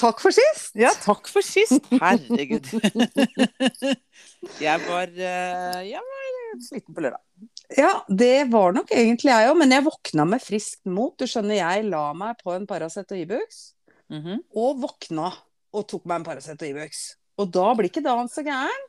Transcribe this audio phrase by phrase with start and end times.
[0.00, 0.70] Takk for sist!
[0.80, 1.84] Ja, takk for sist.
[1.92, 2.66] Herregud.
[4.64, 7.20] jeg var eh, Jeg var sliten på lørdag.
[7.78, 11.12] Ja, det var nok egentlig jeg òg, men jeg våkna med friskt mot.
[11.20, 13.60] Du skjønner, jeg la meg på en Paracet og Ibux,
[14.10, 14.40] Mhm.
[14.58, 15.28] og våkna
[15.76, 17.02] og tok meg en Paracet og Ibux.
[17.38, 18.86] Og da blir ikke dagen så gæren.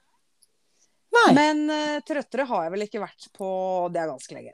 [1.13, 1.27] Nei.
[1.35, 3.47] Men uh, trøttere har jeg vel ikke vært på
[3.91, 4.53] Det er ganske lenge.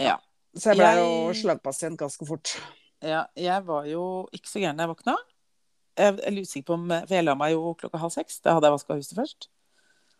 [0.00, 0.16] Ja.
[0.56, 2.56] Så jeg ble Jeg- jo slagpasient ganske fort.
[3.04, 3.26] ja.
[3.36, 5.14] Jeg var jo ikke så gæren da jeg våkna.
[5.98, 8.40] Jeg er usikker på om For jeg la meg jo klokka halv seks.
[8.40, 9.48] Da hadde jeg vaska huset først.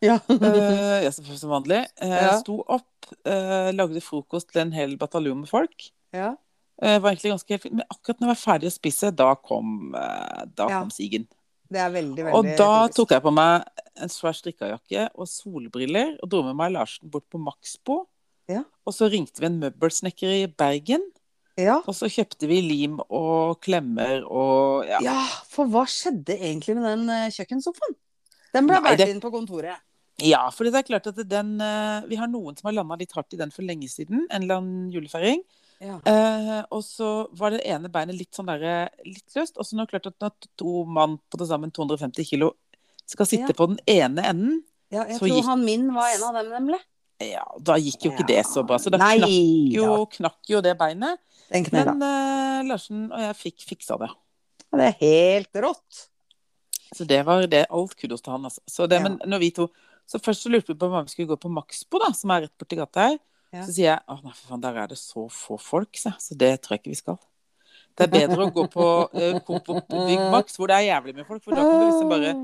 [0.03, 0.17] Ja.
[0.29, 1.85] uh, jeg som vanlig.
[2.03, 2.39] Eh, Ja.
[2.41, 5.91] Sto opp, uh, lagde frokost til en hel bataljon med folk.
[6.13, 6.35] ja.
[6.83, 7.75] Uh, var egentlig ganske helt fint.
[7.79, 10.81] Men akkurat når jeg var ferdig å spise, da kom, da Ja.
[10.81, 11.29] kom sigen.
[11.71, 12.97] Det er veldig, veldig Og da typisk.
[12.97, 13.65] tok jeg på meg
[14.03, 18.09] en svær strikkajakke og solbriller og dro med meg Larsen bort på Maxbo.
[18.49, 18.65] Ja.
[18.85, 21.05] Og så ringte vi en møbelsnekker i Bergen,
[21.59, 21.79] ja.
[21.87, 24.99] og så kjøpte vi lim og klemmer og ja.
[25.05, 25.17] ja,
[25.51, 27.97] for hva skjedde egentlig med den eh, kjøkkensofaen?
[28.55, 29.77] Den ble båret det- inn på kontoret.
[30.23, 33.13] Ja, for det er klart at den eh, Vi har noen som har landa litt
[33.17, 34.27] hardt i den for lenge siden.
[34.31, 35.41] En eller annen julefeiring.
[35.83, 35.97] Ja.
[36.07, 39.57] Eh, og så var det ene beinet litt sånn derre litt løst.
[39.59, 42.53] Og så det klart at når to mann på til sammen 250 kilo
[43.09, 43.57] skal sitte Ja.
[43.59, 44.61] på den ene enden,
[44.93, 46.79] Ja, jeg Så tror gikk- han min var en av dem, nemlig.
[47.25, 48.77] ja, da gikk jo ikke det så bra.
[48.77, 51.19] Så da knakk jo, knakk jo det beinet.
[51.51, 54.11] Men uh, Larsen og jeg fikk fiksa det.
[54.73, 56.07] Det er helt rått.
[56.93, 57.67] Så det var det.
[57.73, 58.63] Alt kudos til han, altså.
[58.69, 59.09] Så det, Ja.
[59.09, 59.69] Men når vi to
[60.07, 62.43] Så først så lurte vi på hva vi skulle gå på Maxbo, da, som er
[62.45, 63.19] rett borti gata her.
[63.55, 63.63] Ja.
[63.65, 66.11] Så sier jeg å nei, for faen, der er det så få folk, så.
[66.21, 67.19] Så det tror jeg ikke vi skal.
[67.97, 69.39] Det er bedre å gå på uh,
[69.93, 72.35] Bygg Max, hvor det er jævlig mye folk, for da kan du liksom bare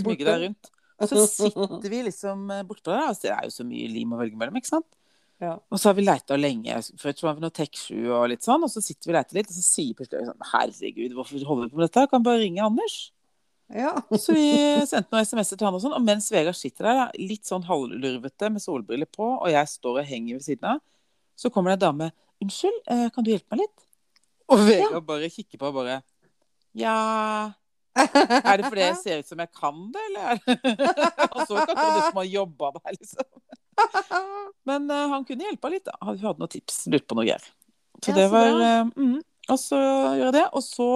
[0.00, 0.72] smyge deg rundt.
[1.02, 4.20] Så sitter vi liksom eh, bortpå der, og det er jo så mye lim å
[4.20, 4.86] velge mellom, ikke sant.
[5.42, 5.56] Ja.
[5.74, 8.70] Og så har vi leita lenge, først var vi noe Tech7 og litt sånn, og
[8.70, 11.72] så sitter vi og leiter litt, og så sier plutselig sånn Herregud, hvorfor holder vi
[11.72, 12.04] på med dette?
[12.12, 12.98] Kan bare ringe Anders.
[13.72, 13.96] Ja.
[14.20, 14.44] Så vi
[14.86, 18.52] sendte noen SMS-er til han og sånn, og mens Vegard sitter der, litt sånn halvlurvete
[18.52, 20.82] med solbriller på, og jeg står og henger ved siden av,
[21.34, 22.12] så kommer det en dame.
[22.42, 23.84] 'Unnskyld, eh, kan du hjelpe meg litt?'
[24.52, 26.02] Og Vegard bare kikker på og bare
[26.74, 27.54] 'Ja
[27.92, 31.74] Er det fordi jeg ser ut som jeg kan det, eller?' er Han så ikke
[31.74, 33.26] akkurat ut som har jobba der, liksom.
[34.68, 35.96] Men uh, han kunne hjelpa litt, da.
[36.04, 37.44] Han hadde noen tips, lurte på noe greier.
[38.02, 39.18] Så Ja, det var eh, mm,
[39.54, 40.44] Og så gjør jeg det.
[40.58, 40.88] Og så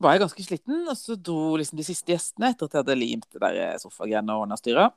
[0.00, 2.96] var jeg ganske sliten, og så dro liksom de siste gjestene etter at jeg hadde
[3.00, 4.90] limt det der sofagreiene og ordna styra.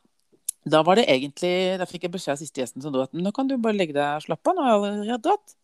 [0.68, 3.32] Da var det egentlig Da fikk jeg beskjed av siste gjesten som dro at nå
[3.36, 5.56] kan du bare legge deg og slappe av, nå har jeg allerede dratt.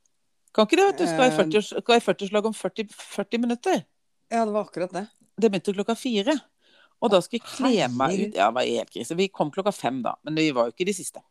[0.55, 1.05] Kan ikke det, vet du.
[1.11, 1.37] Skal i Eh.
[1.41, 3.83] 40 skal i 40-slag om 40, 40 minutter.
[4.31, 5.05] ja, det var akkurat det.
[5.35, 6.37] Det begynte klokka fire.
[7.03, 8.37] Og da skulle jeg kle meg ut.
[8.37, 9.17] Ja, det var helt krise.
[9.17, 10.15] Vi kom klokka fem, da.
[10.25, 11.23] Men vi var jo ikke de siste.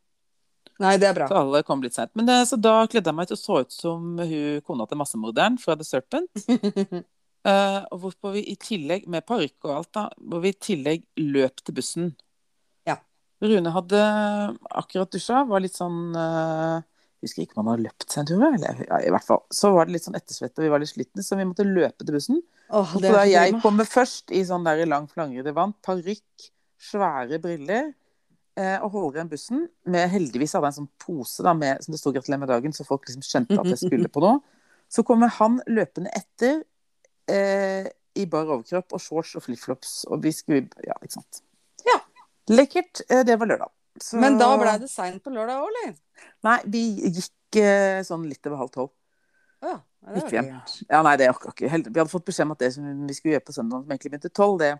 [0.83, 1.29] Nei, det er bra.
[1.31, 2.11] Så alle kom litt sent.
[2.19, 4.99] Men det, så da kledde jeg meg ut og så ut som hun kona til
[4.99, 6.47] massemorderen fra The Serpent.
[7.49, 11.63] uh, hvorpå vi i tillegg, med parykk og alt, da, hvor vi i tillegg løp
[11.63, 12.11] til bussen.
[12.89, 12.99] Ja.
[13.45, 14.03] Rune hadde
[14.83, 16.83] akkurat dusja, var litt sånn eh,
[17.25, 19.43] Husker ikke om han hadde løpt seg en tur, eller ja, i hvert fall.
[19.55, 22.05] Så var det litt sånn ettersvette, og vi var litt slitne, så vi måtte løpe
[22.05, 22.41] til bussen.
[22.69, 26.49] Åh, så da jeg kommer først i sånn der lang flangrete vann, parykk,
[26.85, 27.93] svære briller,
[28.61, 31.95] eh, og holder igjen bussen med Heldigvis hadde jeg en sånn pose da, med, som
[31.95, 34.41] det stod 'Gratulerer med dagen', så folk liksom skjønte at jeg skulle på noe.
[34.93, 36.63] Så kommer han løpende etter
[37.31, 41.43] eh, i bar overkropp og shorts og flipflops, og vi skulle Ja, ikke sant.
[41.87, 41.99] Ja.
[42.53, 43.03] Lekkert.
[43.09, 43.73] Eh, det var lørdag.
[44.01, 45.95] Så- Men da blei det seint på lørdag òg, eller?
[46.43, 48.91] Nei, vi gikk eh, sånn litt over halv tolv.
[49.63, 49.81] Ja.
[50.05, 50.87] Ja, det Gikk var vi hjem.
[50.91, 51.71] Ja, nei, det orka ikke.
[51.71, 54.11] Vi hadde fått beskjed om at det som vi skulle gjøre på søndag, som egentlig
[54.13, 54.73] begynte tolv, det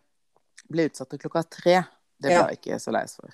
[0.69, 1.77] ble utsatt til klokka tre.
[2.21, 2.47] Det ble Ja.
[2.49, 3.31] jeg ikke så lei oss for.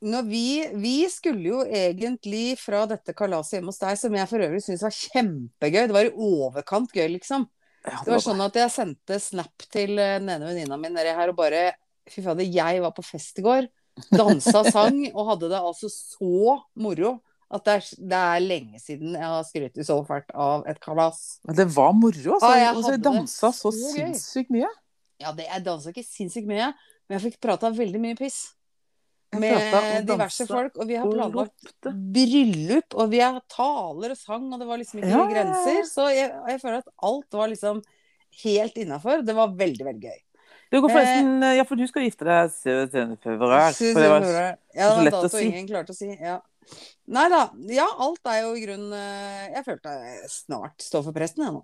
[0.00, 4.38] Når vi, vi skulle jo egentlig fra dette kalaset hjemme hos deg, som jeg for
[4.38, 5.88] øvrig syns var kjempegøy.
[5.88, 7.48] Det var i overkant gøy, liksom.
[7.84, 11.10] Ja, Det var sånn at jeg sendte snap til eh, den ene venninna mi nedi
[11.14, 11.72] her og bare
[12.08, 13.66] Fy fader, jeg var på fest i går.
[14.12, 17.16] Dansa sang og hadde det altså så moro
[17.48, 21.38] at det er, det er lenge siden jeg har skrytt så fælt av et kalas.
[21.48, 22.50] Men det var moro, altså.
[22.50, 24.68] Ah, jeg altså jeg dansa så så sinnssykt mye.
[25.22, 26.68] Ja, det, jeg dansa ikke sinnssykt mye,
[27.08, 28.42] men jeg fikk prata veldig mye piss.
[29.36, 30.76] Med diverse folk.
[30.80, 35.02] Og vi har planlagt bryllup, og vi har taler og sang, og det var liksom
[35.02, 35.32] ikke Ja, ja.
[35.32, 35.80] grenser.
[35.88, 37.82] Så jeg, jeg føler at alt var liksom
[38.44, 39.24] helt innafor.
[39.24, 40.20] Det var veldig, veldig gøy.
[40.68, 43.16] Det går forresten Ja, for du skal gifte deg 7.
[43.24, 43.72] februar.
[43.72, 45.46] For det var ja, så lett å si.
[45.48, 46.10] ingen klarte å si.
[46.12, 46.38] Ja.
[47.08, 47.46] Nei da.
[47.72, 51.56] Ja, alt er jo i grunnen eh, Jeg følte jeg snart står for presten, jeg
[51.56, 51.62] nå.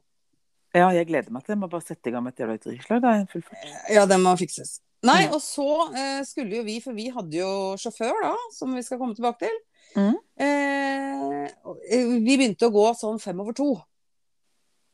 [0.75, 1.61] Ja, jeg gleder meg til det.
[1.61, 3.03] Må bare sette i gang med et jævla utdrikningslag.
[3.05, 3.69] Da er full fart.
[3.93, 4.79] Ja, det må fikses.
[5.05, 5.35] Nei, Ja.
[5.37, 8.99] og så eh, skulle jo vi, for vi hadde jo sjåfør da, som vi skal
[8.99, 9.59] komme tilbake til.
[9.95, 10.15] Mm.
[10.41, 13.69] Eh, eh, vi begynte å gå sånn fem over to.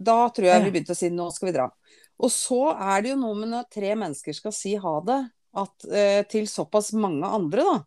[0.01, 1.69] Da tror jeg vi begynte å si nå skal vi dra.
[2.21, 5.21] Og så er det jo noe med når tre mennesker skal si ha det,
[5.61, 7.79] at, eh, til såpass mange andre, da.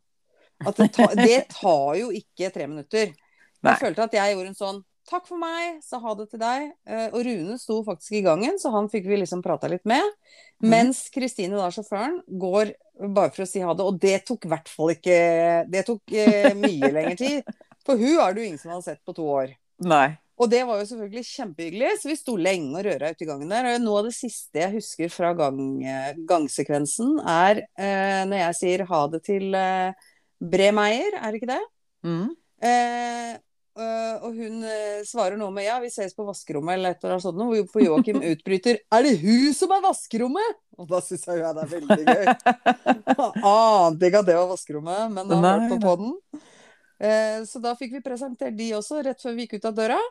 [0.69, 3.13] At det, ta, det tar jo ikke tre minutter.
[3.63, 3.74] Nei.
[3.74, 6.69] Jeg følte at jeg gjorde en sånn Takk for meg, sa ha det til deg.
[6.88, 10.00] Eh, og Rune sto faktisk i gangen, så han fikk vi liksom prata litt med.
[10.63, 10.69] Mhm.
[10.71, 12.71] Mens Kristine, da, sjåføren, går
[13.12, 13.83] bare for å si ha det.
[13.83, 15.18] Og det tok i hvert fall ikke
[15.68, 17.51] Det tok eh, mye lengre tid.
[17.83, 19.51] For hun er det jo ingen som har sett på to år.
[19.83, 20.15] Nei.
[20.41, 23.51] Og det var jo selvfølgelig kjempehyggelig, så vi sto lenge og røra ute i gangen
[23.53, 23.68] der.
[23.69, 28.59] Og noe av det siste jeg husker fra gang, eh, gangsekvensen, er eh, når jeg
[28.59, 30.09] sier ha det til eh,
[30.41, 31.62] Bremeier, er det ikke det?
[32.03, 32.31] Mm.
[32.63, 33.35] Eh,
[33.77, 37.15] øh, og hun eh, svarer noe med ja, vi ses på vaskerommet eller et eller
[37.15, 40.57] annet sånt, hvorpå Joakim utbryter er det hun som er vaskerommet?
[40.81, 42.25] Og da syns jeg jo det er veldig gøy.
[43.53, 46.18] Ante ikke at det var vaskerommet, men da har Nei, hørt på den.
[47.03, 50.01] Eh, så da fikk vi presentert de også, rett før vi gikk ut av døra.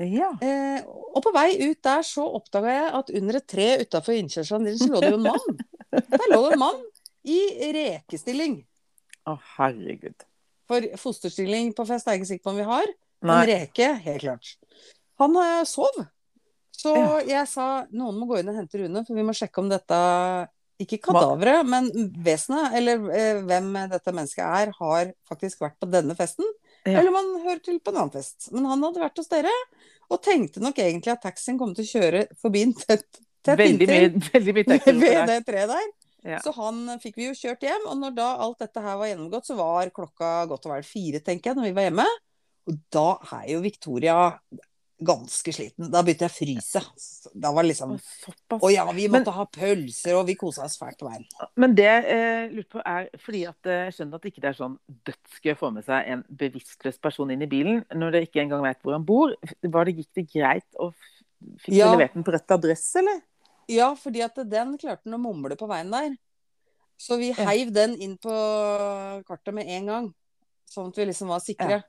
[0.00, 0.30] Ja.
[0.40, 4.64] Eh, og på vei ut der så oppdaga jeg at under et tre utafor innkjørselen
[4.70, 5.58] din så lå det jo en mann.
[5.92, 6.80] Der lå det en mann
[7.28, 7.40] i
[7.76, 8.62] rekestilling.
[9.28, 10.24] Å, herregud.
[10.70, 12.88] For fosterstilling på fest er jeg ikke sikker på om vi har.
[13.22, 13.36] Nei.
[13.36, 14.54] En reke, helt klart.
[15.20, 15.36] Han
[15.68, 16.00] sov.
[16.72, 17.20] Så Ja.
[17.20, 19.98] jeg sa noen må gå inn og hente Rune, for vi må sjekke om dette
[20.84, 21.88] ikke kadaveret, men
[22.24, 26.46] vesenet, eller eh, hvem dette mennesket er, har faktisk vært på denne festen.
[26.82, 26.98] Ja.
[26.98, 28.50] Eller man hører til på en annen fest.
[28.54, 29.52] Men han hadde vært hos dere,
[30.12, 33.06] og tenkte nok egentlig at taxien kom til å kjøre forbi en tett,
[33.44, 35.92] tett Veldig mye, veldig mye taxi ved det treet der.
[36.22, 36.38] Ja.
[36.42, 39.48] Så han fikk vi jo kjørt hjem, og når da alt dette her var gjennomgått,
[39.48, 42.06] så var klokka godt og vel fire, tenker jeg, når vi var hjemme.
[42.70, 43.08] Og da
[43.40, 44.18] er jo Victoria
[45.04, 45.90] ganske sliten.
[45.92, 46.82] Da begynte jeg å fryse.
[47.34, 50.98] Da var det liksom Å, ja, vi måtte ha pølser, og vi kosa oss fælt
[51.00, 51.26] på veien.
[51.56, 54.58] Men det jeg lurer på er fordi at eh, jeg skjønner at det ikke er
[54.58, 54.78] sånn
[55.08, 58.62] dødsgøy å få med seg en bevisstløs person inn i bilen når dere ikke engang
[58.66, 59.34] vet hvor han bor.
[59.62, 60.92] Var det, gikk det greit å
[61.58, 61.88] Fikk Ja.
[61.90, 63.16] levert den på rett adresse, eller?
[63.66, 66.12] Ja, fordi at den klarte han å mumle på veien der.
[66.96, 67.46] Så vi Ja.
[67.48, 68.30] heiv den inn på
[69.26, 70.14] kartet med en gang.
[70.70, 71.82] Sånn at vi liksom var sikre.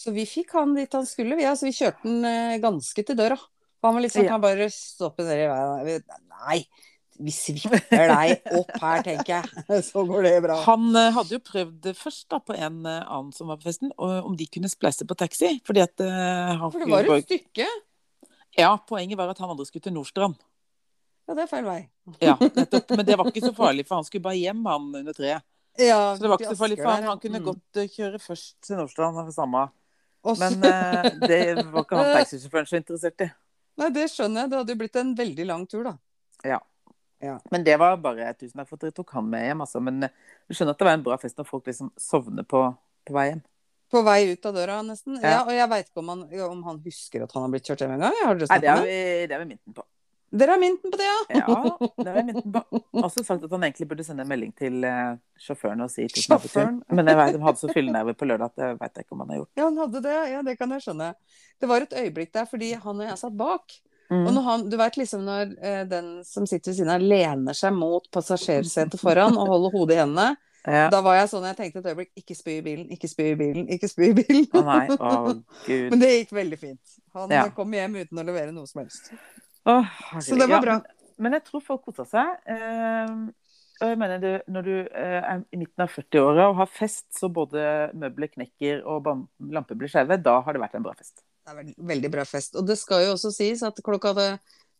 [0.00, 1.44] Så vi fikk han dit han skulle, vi.
[1.48, 3.36] Altså, vi kjørte den eh, ganske til døra.
[3.84, 4.36] Han var litt sånn, Ja.
[4.36, 6.04] kan bare stoppe nedi veien.
[6.46, 6.60] Nei,
[7.20, 9.64] vi svipper deg opp her, tenker jeg.
[9.90, 10.56] Så går det bra.
[10.64, 13.92] Han eh, hadde jo prøvd først da, på en eh, annen som var på festen,
[14.00, 15.58] og om de kunne spleise på taxi.
[15.68, 17.68] Fordi at han For det var et stykke.
[18.56, 20.40] Ja, poenget var at han andre skulle til Nordstrand.
[21.28, 21.80] Ja, det er feil vei.
[22.24, 22.96] Ja, nettopp.
[22.96, 25.44] Men det var ikke så farlig, for han skulle bare hjem, han under treet.
[25.78, 27.04] Ja, Så det var ikke så farlig for han.
[27.06, 27.44] Han kunne ja.
[27.52, 29.68] godt kjøre først til Nordstrand, samme.
[30.24, 33.30] Og så- Men uh, det var ikke han taxisjåføren så interessert i.
[33.80, 34.50] Nei, det skjønner jeg.
[34.52, 35.96] Det hadde jo blitt en veldig lang tur, da.
[37.20, 37.34] Ja.
[37.52, 39.80] Men det var bare tusen takk for at dere tok han med hjem, altså.
[39.84, 40.12] Men eh,
[40.48, 42.62] du skjønner at det var en bra fest når folk liksom sovner på,
[43.04, 43.42] på vei hjem.
[43.92, 45.18] På vei ut av døra, nesten.
[45.20, 45.40] Ja, Ja.
[45.44, 47.92] og jeg veit ikke om han, om han husker at han har blitt kjørt hjem
[47.96, 48.16] en gang.
[48.24, 48.76] Nei, det det?
[48.86, 49.84] vi, det har vi minten på.
[50.30, 51.40] Dere har mynten på det, ja?
[51.40, 52.80] Ja, det har vi minten på.
[53.02, 56.36] Også sagt at han egentlig burde sende en melding til eh, sjåføren og si tusen
[56.36, 56.68] takk for.
[56.94, 59.24] Men jeg vet, de hadde så fyllenerver på lørdag at det vet jeg ikke om
[59.24, 59.50] han har gjort.
[59.58, 60.18] Ja, han hadde det.
[60.30, 61.08] Ja, det kan jeg skjønne.
[61.60, 63.78] Det var et øyeblikk der fordi han og jeg satt bak.
[64.10, 64.24] Og Mm.
[64.34, 67.70] når han, du vet liksom når eh, den som sitter ved siden av lener seg
[67.78, 70.32] mot passasjersetet foran og holder hodet i hendene,
[70.66, 70.88] Ja.
[70.92, 73.36] da var jeg sånn, jeg tenkte et øyeblikk, ikke spy i bilen, ikke spy i
[73.38, 74.48] bilen, ikke spy i bilen.
[74.52, 75.12] Å nei, å
[75.64, 75.86] gud.
[75.94, 76.96] Men det gikk veldig fint.
[77.14, 77.44] Han Ja.
[77.54, 79.12] kom hjem uten å levere noe som helst.
[79.68, 79.74] Å,
[80.22, 80.78] Så det var ja, bra.
[81.20, 82.32] Men jeg tror folk koser seg.
[82.48, 83.12] Eh,
[83.80, 87.08] og jeg mener det, Når du eh, er i midten av 40-åra og har fest
[87.16, 89.08] så både møbler knekker og
[89.52, 91.22] lamper blir skjeve, da har det vært en bra fest.
[91.44, 92.56] Det er veldig, bra fest.
[92.60, 94.30] Og det skal jo også sies at klokka det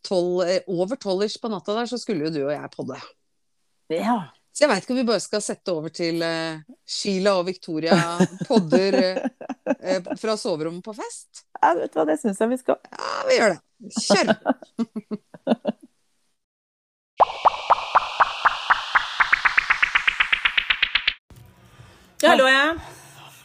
[0.06, 3.00] tolv, eh, over tolv-ish på natta der, så skulle jo du og jeg podde.
[3.92, 4.20] Ja.
[4.52, 6.58] Så jeg veit ikke om vi bare skal sette over til uh,
[6.90, 7.96] Sheila og Victoria
[8.48, 9.28] podder eh,
[9.94, 11.44] eh, fra soverommet på fest.
[11.62, 12.80] ja vet du hva, det syns jeg vi skal.
[12.90, 13.60] Ja, vi gjør det.
[14.04, 14.34] Kjør!
[22.22, 22.64] Ja, hallo, ja.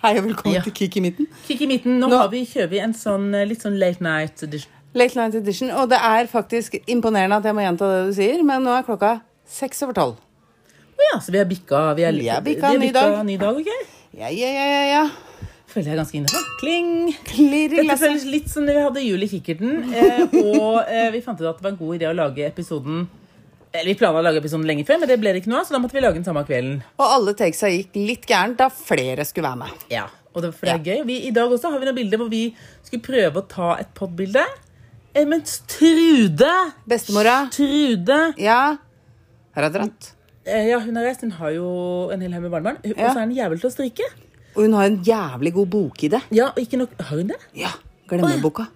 [0.03, 0.61] Hei og velkommen Ja.
[0.61, 1.27] til Kikk i midten.
[1.47, 1.99] Kikk i midten.
[1.99, 4.71] Nå, Nå- har vi, kjører vi en sånn litt sånn late night edition.
[4.95, 5.71] Late Night Edition.
[5.71, 8.83] Og det er faktisk imponerende at jeg må gjenta det du sier, men nå er
[8.87, 10.15] klokka seks over tolv.
[10.99, 13.25] Ja, så vi har bikka Vi har, Vi har bikka vi ny dag.
[13.25, 13.67] ny dag, ok?
[14.15, 15.03] Ja, ja, ja, ja, ja.
[15.67, 16.41] Føler jeg ganske inne.
[16.61, 16.91] Kling.
[17.27, 18.05] Klirr i Dette glasset.
[18.07, 19.73] føles litt som når vi hadde jul i kikkerten.
[19.91, 20.21] Eh,
[20.55, 23.01] og eh, vi fant ut at det var en god idé å lage episoden
[23.75, 25.67] Eller vi planla å lage episoden lenge før, men det ble det ikke noe av,
[25.67, 26.77] så da måtte vi lage den samme kvelden.
[26.95, 29.83] Og alle takesa gikk litt gærent da flere skulle være med.
[29.91, 31.03] Ja, og det, for det er gøy.
[31.11, 32.45] Vi, I dag også har vi noen bilder hvor vi
[32.87, 34.45] skulle prøve å ta et podbilde.
[35.11, 36.53] Eh, mens Trude
[36.87, 37.49] Bestemora.
[37.51, 38.77] Trude Ja.
[39.55, 40.14] Har hun dratt?
[40.45, 41.21] Eh, Ja, hun har reist.
[41.21, 41.67] Hun har jo
[42.13, 42.79] en hel haug med barnebarn.
[42.83, 44.07] Og så er hun jævel til å strikke.
[44.55, 46.21] Og hun har en jævlig god bokidé.
[46.31, 47.39] Ja, og ikke nok Har hun det?
[47.55, 47.73] Ja.
[48.07, 48.69] Glemmeboka.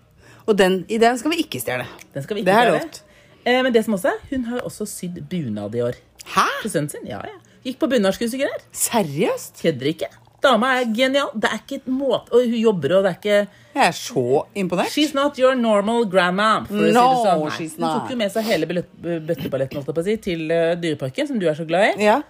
[0.49, 1.85] Og den, i den skal vi ikke stjele.
[2.13, 3.03] Den skal vi ikke Det er lovt.
[3.45, 5.99] Eh, men det som også er, hun har også sydd bunad i år.
[6.25, 6.47] Hæ?
[6.63, 7.05] Til sønnen sin.
[7.07, 7.37] Ja, ja.
[7.63, 8.65] Gikk på bunadskurs og greier.
[8.75, 9.61] Seriøst?
[9.61, 10.09] Kødder ikke.
[10.41, 11.29] Dama er genial.
[11.35, 13.39] Det er ikke et måte Og hun jobber, og det er ikke
[13.75, 14.23] Jeg er så
[14.55, 14.91] imponert.
[14.93, 16.49] She's not your normal grandma.
[16.67, 17.43] For å si det sånn.
[17.45, 17.55] Nei.
[17.57, 21.47] she's Hun tok jo med seg hele bøtteballetten jeg si, til eh, Dyreparken, som du
[21.49, 22.05] er så glad i.
[22.09, 22.21] Ja.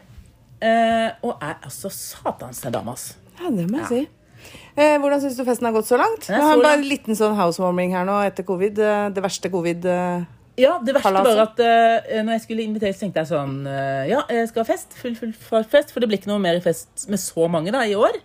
[0.60, 3.14] Eh, og er altså satans en dame, ass.
[3.40, 4.02] ja, det må jeg si.
[4.80, 6.28] Eh, hvordan syns du festen har gått så langt?
[6.28, 8.80] Vi har bare en liten sånn housewarming her nå etter covid.
[8.80, 9.86] eh, Det verste covid.
[10.60, 13.62] Ja, det verste Kalas, var at uh, når jeg skulle invitere, så tenkte jeg sånn
[13.68, 14.98] uh, Ja, jeg skal ha fest.
[15.00, 15.94] Full, full fest.
[15.94, 18.18] For det blir ikke noe mer fest med så mange da, i år.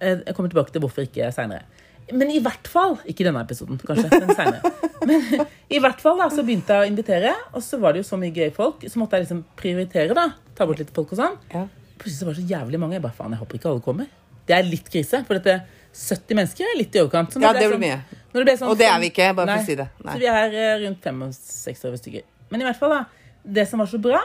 [0.00, 1.64] Uh, jeg kommer tilbake til hvorfor ikke seinere.
[2.12, 4.72] Men i hvert fall Ikke denne episoden, kanskje, men seinere.
[5.08, 5.20] Men
[5.68, 8.16] i hvert fall da, så begynte jeg å invitere, og så var det jo så
[8.16, 8.86] mye gøye folk.
[8.88, 10.30] Så måtte jeg liksom prioritere, da.
[10.56, 11.34] Ta bort litt folk og sånn.
[11.52, 11.66] Ja.
[12.00, 12.96] Plutselig så var det så jævlig mange.
[12.96, 14.08] Jeg bare, faen, jeg håper ikke alle kommer.
[14.48, 15.20] Det er litt krise.
[15.28, 15.58] For dette
[15.94, 17.32] 70 mennesker er litt i overkant.
[17.32, 18.02] Så Ja, det, det blir sånn-
[18.34, 18.44] mye.
[18.44, 19.88] det sånn Og det er vi ikke, bare for å si det.
[20.04, 20.14] Nei.
[20.14, 22.22] Så vi er eh, rundt 65 stykker.
[22.50, 23.04] Men i hvert fall, da.
[23.44, 24.20] Det som var så bra,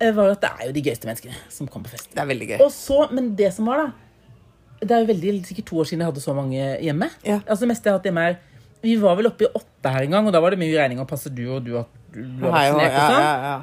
[0.00, 2.10] eh, var at det er jo de gøyeste menneskene som kom på fest.
[2.14, 2.60] Det er veldig gøy.
[2.60, 3.92] Og så, Men det som var, da
[4.82, 7.10] Det er jo veldig, sikkert to år siden jeg hadde så mange hjemme.
[7.24, 7.40] Ja.
[7.46, 8.38] Altså Det meste jeg har hatt hjemme er
[8.82, 10.98] Vi var vel oppe i åtte her en gang, og da var det mye regning.
[10.98, 13.22] Og passe du, og du, og- vaksinert og ja, sånn.
[13.22, 13.62] ja, ja.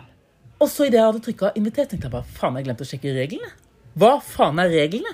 [0.62, 3.12] Og så idet jeg hadde trykka 'invitert', tenkte jeg bare faen, jeg glemte å sjekke
[3.16, 3.52] reglene.
[3.98, 5.12] Hva faen er reglene?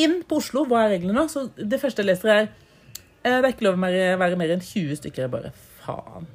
[0.00, 1.26] Inn på Oslo, hva er reglene nå?
[1.30, 2.48] Så det første jeg leser, er
[3.22, 3.84] eh, det er ikke lov å
[4.20, 5.26] være, mer enn 20 stykker.
[5.26, 5.52] Jeg bare
[5.84, 6.26] faen.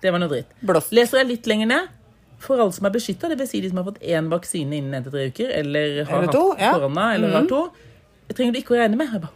[0.00, 0.52] Det var noe dritt.
[0.64, 0.92] Blåst.
[0.96, 1.96] Leser jeg litt lenger ned.
[2.40, 3.50] For alle som er beskytta, dvs.
[3.52, 6.32] Si de som har fått én vaksine innen én til tre uker, eller har Eller
[6.32, 6.70] to, hatt ja.
[6.70, 6.78] Mhm.
[6.80, 7.62] korona, eller har to,
[8.28, 9.10] det trenger du ikke å regne med.
[9.12, 9.34] Jeg bare,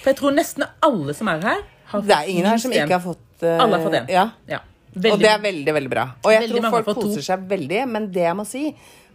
[0.00, 2.92] for jeg tror nesten alle som er her, har Det er ingen her som ikke
[2.92, 4.10] har fått uh, Alle har fått én.
[4.12, 4.26] Ja.
[4.48, 4.60] Ja.
[4.90, 6.04] Og det er veldig, veldig bra.
[6.24, 7.26] Og jeg Veldig tror folk koser to.
[7.30, 8.62] seg veldig, men det jeg må si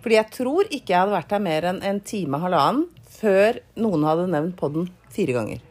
[0.02, 2.86] Fordi jeg tror ikke jeg hadde vært her mer enn en time, og halvannen,
[3.26, 5.64] før noen hadde nevnt podden fire ganger.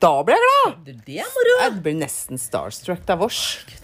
[0.00, 0.76] Da ble jeg glad!
[1.04, 1.56] Det er moro!
[1.60, 3.40] Jeg ble nesten starstruck av vårs.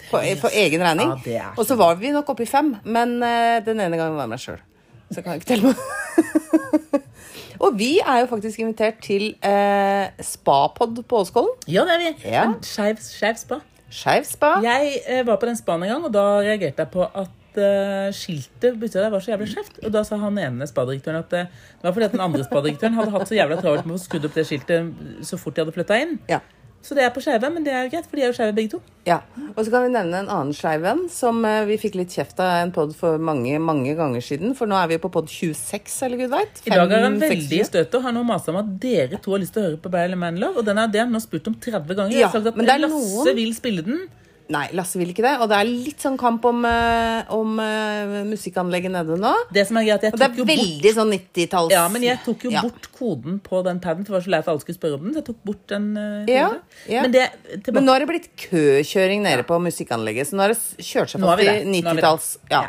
[0.09, 1.13] På, på, egen regning.
[1.29, 4.25] Ja, Og så var vi nok oppe i fem, men uh, den ene gangen var
[4.25, 4.63] jeg meg sjøl.
[5.11, 7.03] Så kan jeg ikke telle meg.
[7.67, 11.53] Og vi er jo faktisk invitert til uh, spapod på Åskollen.
[11.69, 12.13] Ja, det er vi.
[12.33, 12.47] Ja.
[12.65, 13.61] Skeiv spa.
[13.93, 14.55] Skeiv spa.
[14.65, 18.09] Jeg uh, var på den spaen en gang, og da reagerte jeg på at eh,
[18.17, 19.81] skiltet bytta der var så jævlig skjevt.
[19.85, 22.99] Og da sa han ene spadirektøren at uh, det var fordi at den andre spadirektøren
[22.99, 25.65] hadde hatt så jævla travelt med å få skrudd opp det skiltet så fort de
[25.65, 26.19] hadde flytta inn.
[26.31, 26.43] Ja.
[26.87, 28.53] Så det er på skeive, men det er jo greit, for de er jo skeive
[28.55, 28.79] begge to.
[29.09, 29.17] Ja,
[29.49, 32.39] og så kan vi nevne en annen skeiv venn som eh, vi fikk litt kjeft
[32.43, 34.55] av en pod for mange mange ganger siden.
[34.55, 36.61] For nå er vi på pod 26, eller gud veit.
[36.63, 39.35] I dag er han veldig i støtet og har nå masa om at dere to
[39.35, 40.63] har lyst til å høre på Bale Manlove.
[40.63, 42.15] Og den er det han nå spurt om 30 ganger.
[42.15, 44.07] Ja, jeg har sagt at Lasse noen- vil spille den.
[44.55, 45.33] Nei, Lasse vil ikke det.
[45.43, 49.33] Og det er litt sånn kamp om, eh, om uh, musikkanlegget nede nå.
[49.51, 51.83] Det som er greit, jeg Og det tok er jo bort veldig sånn 90-talls Ja,
[51.91, 52.63] men jeg tok jo Ja.
[52.63, 55.09] bort koden på den paden, for det var så lei at alle skulle spørre om
[55.09, 55.17] den.
[55.17, 55.89] Så jeg tok bort den.
[55.99, 56.47] Uh, Ja,
[56.87, 57.03] ja.
[57.03, 57.27] Men det.
[57.73, 61.19] Men nå har det blitt køkjøring nede på musikkanlegget, så nå har det kjørt seg
[61.19, 61.27] fast i det.
[61.27, 61.83] Nå har vi det.
[61.83, 62.31] 90-talls.
[62.55, 62.63] Ja.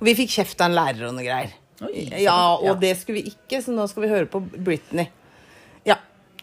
[0.00, 1.52] Og vi fikk kjeft av en lærer og noe greier.
[1.84, 5.12] Oi, Ja, og det skulle vi ikke, så nå skal vi høre på Britney.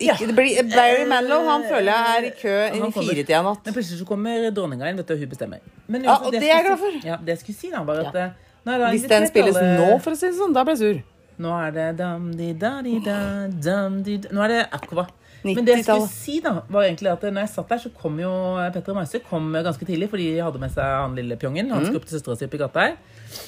[0.04, 0.16] Ja.
[0.36, 3.64] Barry Manilow han føler jeg er i kø i fire firetida natt.
[3.64, 5.60] Men plutselig så kommer dronninga inn, vet du, og hun bestemmer.
[5.88, 6.98] Men Ja, og det det er jeg glad for.
[7.08, 8.30] Ja, det jeg skulle si, da, bare at Ja.
[8.66, 10.84] nei, er Hvis den spilles alle- nå, for å si det sånn, da blir jeg
[10.84, 11.04] sur.
[11.40, 14.30] Nå er det dam, di, da, di, da, dam, di, da.
[14.30, 15.08] Nå er det Aqua.
[15.44, 18.18] Men det jeg skulle si, da, var egentlig at når jeg satt der, så kom
[18.20, 18.32] jo
[18.74, 21.70] Petter Meise kom ganske tidlig, fordi de hadde med seg han lille pjongen.
[21.70, 22.96] Han skulle opp til søstera si oppi gata her.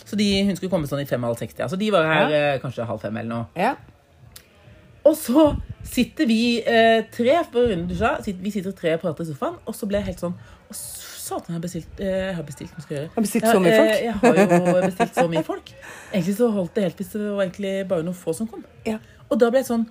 [0.06, 1.56] Så de, hun skulle komme sånn i fem-halv seks.
[1.58, 1.68] Ja.
[1.68, 2.58] Så de var her ja.
[2.60, 3.46] kanskje halv fem eller noe.
[3.56, 3.76] Ja.
[5.08, 5.48] Og så
[5.88, 8.18] sitter vi eh, tre på rundedusja.
[8.44, 10.36] Vi sitter tre og prater i sofaen, og så ble jeg helt sånn
[10.68, 13.10] og satan, jeg har bestilt, eh, jeg har bestilt noe skal gjøre?
[13.16, 14.02] Har bestilt så mye eh, folk?
[14.04, 15.72] Jeg har jo bestilt så mye folk.
[16.12, 18.66] Egentlig så holdt det helt hvis det var egentlig bare noen få som kom.
[18.88, 18.98] Ja.
[19.30, 19.88] Og da ble jeg sånn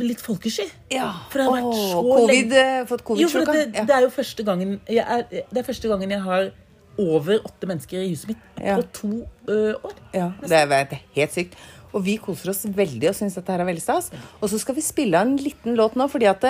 [0.00, 0.64] litt folkesky.
[0.92, 1.10] ja.
[1.32, 2.62] For det har vært så covid, lenge.
[2.80, 3.52] eh, Fått Jo, for covid-sjuka.
[3.52, 6.50] det, det er jo første gangen jeg er, Det er første gangen jeg har
[6.96, 8.76] over åtte mennesker i huset mitt Ja.
[8.78, 9.10] på to
[9.52, 9.96] ø, år.
[10.14, 11.58] Ja, det det er helt sykt.
[11.96, 14.10] Og vi koser oss veldig og syns dette her er veldig stas.
[14.40, 16.44] Og så skal vi spille av en liten låt nå, fordi at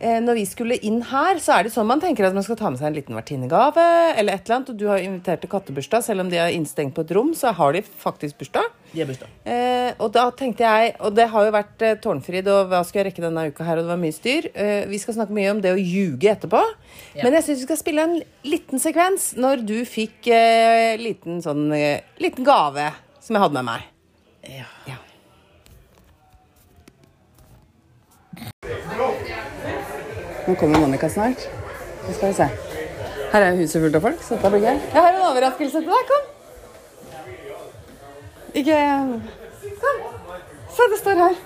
[0.00, 2.58] eh, når vi skulle inn her, så er det sånn man tenker at man skal
[2.58, 3.84] ta med seg en liten vertinnegave
[4.16, 4.72] eller et eller annet.
[4.72, 7.54] Og du har invitert til kattebursdag, selv om de er innstengt på et rom, så
[7.56, 8.70] har de faktisk bursdag.
[8.90, 9.30] De er bursdag.
[9.44, 13.02] Eh, og da tenkte jeg, og det har jo vært eh, tårnfrid, og hva skal
[13.02, 14.50] jeg rekke denne uka her, og det var mye styr.
[14.54, 16.64] Eh, vi skal snakke mye om det å ljuge etterpå.
[17.14, 17.22] Ja.
[17.22, 21.68] Men jeg syns vi skal spille en liten sekvens når du fikk eh, liten sånn
[21.76, 23.88] eh, liten gave som jeg hadde med meg.
[24.50, 24.64] Ja.
[24.86, 24.96] Ja.
[30.46, 31.48] Nå kommer Monica snart.
[32.06, 32.48] Nå skal vi se.
[33.32, 34.80] Her er huset fullt av folk, så dette blir gøy.
[34.80, 36.10] Jeg har en overraskelse til deg.
[36.10, 36.24] Kom.
[38.58, 38.80] Ikke
[39.84, 40.02] Kom.
[40.74, 41.38] Se, det står her.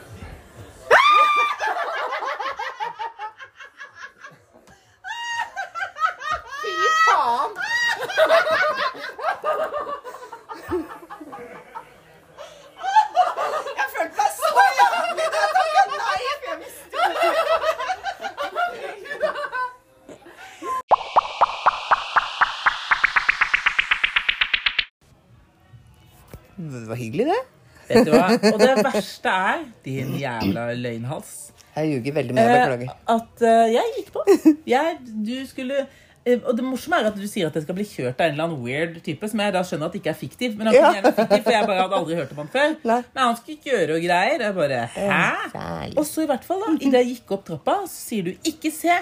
[27.95, 28.29] Vet du hva?
[28.53, 31.35] Og det verste er, din jævla løgnhals,
[31.77, 32.49] Jeg ljuger veldig mye.
[32.49, 32.97] eh, Beklager.
[33.19, 34.25] at eh, jeg gikk på.
[34.67, 35.87] Jeg, du skulle
[36.27, 38.33] eh, og det morsomme er at du sier at det skal bli kjørt av en
[38.37, 40.55] eller annen weird type, som jeg da skjønner at ikke er fiktiv.
[40.57, 40.93] Men han kunne Ja.
[41.01, 42.77] gjerne være fiktiv, for jeg bare hadde aldri hørt om han før.
[42.93, 43.01] Nei.
[43.15, 44.39] Men han skulle kjøre og greier.
[44.47, 45.51] Jeg bare Hæ?
[45.53, 45.99] Særlig.
[45.99, 48.71] Og så i hvert fall, da, idet jeg gikk opp trappa, så sier du 'ikke
[48.73, 49.01] se'.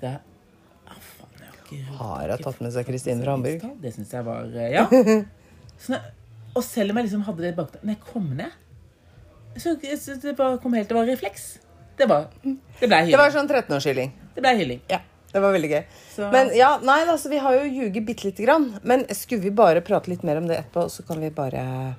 [0.00, 0.18] Det er,
[0.88, 3.64] ah, faen, jeg har ikke Har hun tatt med seg Kristine fra Hamburg?
[3.82, 4.86] Det syns jeg var eh, Ja.
[5.86, 5.96] Sånn,
[6.54, 8.50] og selv om jeg liksom hadde det bak Når jeg kom ned,
[9.56, 11.58] så, så det bare kom helt Det var refleks.
[11.98, 14.10] Det var Det ble Det var sånn 13-årshylling.
[14.34, 14.80] Det ble hylling.
[14.88, 14.98] Ja,
[15.32, 15.82] det var veldig gøy.
[16.14, 18.78] Så- Men ja, nei, altså, vi har jo ljuget bitte lite grann.
[18.82, 21.96] Men skulle vi bare prate litt mer om det etterpå, så kan vi bare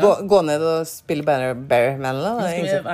[0.00, 2.34] gå, gå ned og spille Bear, Bear Manila?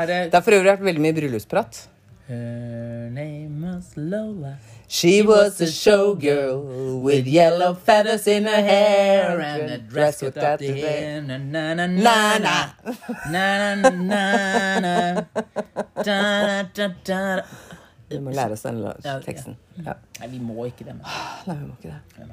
[0.07, 1.87] det- Det har for øvrig vært veldig mye bryllupsprat.
[2.29, 4.59] Her name was Lola.
[4.87, 10.45] She was a showgirl with yellow feathers in her hair And a dress with cut
[10.45, 11.23] up that the hair.
[11.23, 12.57] Na na na Na, na na.
[13.33, 15.25] na na na na
[16.05, 17.43] da da da.
[18.11, 19.21] Vi må lære oss den la- Ja, ja.
[19.21, 19.57] teksten.
[19.87, 19.93] Ja.
[20.21, 20.95] Nei, vi må ikke det.
[20.97, 21.05] Men.
[21.47, 22.29] Nei, vi må ikke det.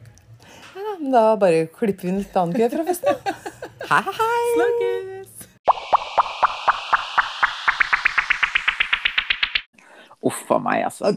[0.76, 3.16] Ja, da, bare klipper vi en litt annen kø fra festen.
[3.92, 4.44] hei, hei.
[4.56, 5.48] Snakkes!
[10.26, 11.14] Uff a meg, altså.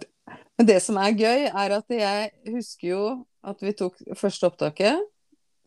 [0.58, 3.02] Men det som er gøy, er at jeg husker jo
[3.46, 5.00] at vi tok første opptaket,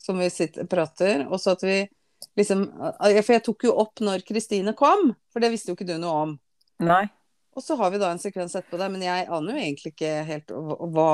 [0.02, 1.80] som vi sitter, prater, og så at vi
[2.38, 2.68] liksom
[3.02, 6.26] For jeg tok jo opp når Kristine kom, for det visste jo ikke du noe
[6.28, 6.36] om.
[6.86, 7.06] Nei.
[7.58, 10.12] Og så har vi da en sekvens etterpå der, men jeg aner jo egentlig ikke
[10.28, 11.12] helt hva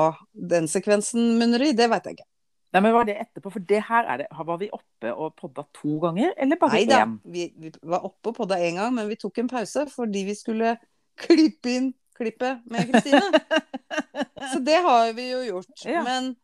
[0.52, 1.72] den sekvensen munner i.
[1.76, 2.28] Det veit jeg ikke.
[2.76, 3.50] Nei, men Var det etterpå?
[3.54, 6.84] For det her er det Var vi oppe og podda to ganger, eller bare Nei
[6.90, 10.26] da, vi, vi var oppe og podda én gang, men vi tok en pause fordi
[10.28, 10.76] vi skulle
[11.18, 11.88] klippe inn
[12.18, 13.40] klippet med Kristine.
[14.52, 15.74] så det har vi jo gjort.
[15.86, 16.04] Ja.
[16.06, 16.34] Men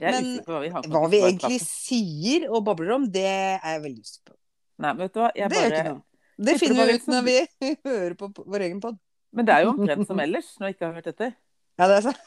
[0.00, 4.04] Men hva vi har hva vi egentlig sier og babler om, det er jeg veldig
[4.04, 4.38] usikker på.
[4.78, 5.32] Nei, men vet du hva?
[5.34, 6.04] Jeg Det gjør ikke noe.
[6.38, 7.36] Det finner vi ut når vi
[7.88, 8.98] hører på vår egen pod.
[9.34, 11.32] Men det er jo omtrent som ellers, når jeg ikke har hørt etter.
[11.78, 12.20] Ja, det er sant.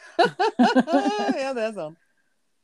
[1.44, 1.98] ja, det er sant.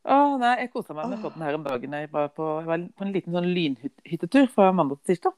[0.08, 1.96] Å nei, jeg kosa meg med podden her om dagen.
[2.00, 5.36] Jeg var på, jeg var på en liten sånn lynhyttetur fra mandag til tirsdag.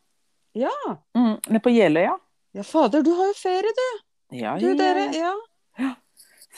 [0.58, 0.74] Ja.
[1.18, 2.18] Mm, nede på Jeløya.
[2.58, 3.88] ja, fader, du har jo ferie, du.
[4.32, 5.08] Ja, Du, dere.
[5.16, 5.34] ja.
[5.80, 5.94] Ja.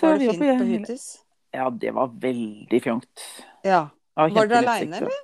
[0.01, 0.95] Var det fint på Jeløya.
[1.53, 3.25] Ja, det var veldig fjongt.
[3.63, 3.89] Ja.
[4.15, 5.19] Var, Var dere aleine, eller?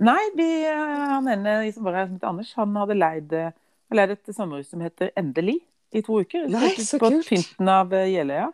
[0.00, 3.50] Nei, vi, eh, han ene som var her, som heter Anders, han hadde leid, eh,
[3.92, 5.58] leid et sommerhus som heter Endelig
[5.92, 6.46] i to uker.
[6.48, 7.26] Nei, så på kult.
[7.28, 8.52] pynten av eh, Jeløya.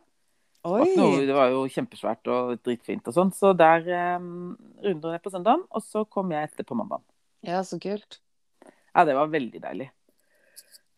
[0.66, 3.30] Noe- Det var jo kjempesvært og dritfint og sånn.
[3.36, 3.84] Så der
[4.18, 7.04] um, runder jeg på søndagen, og så kom jeg etter på mandag.
[7.46, 8.18] Ja, så kult.
[8.96, 9.90] Ja, det var veldig deilig.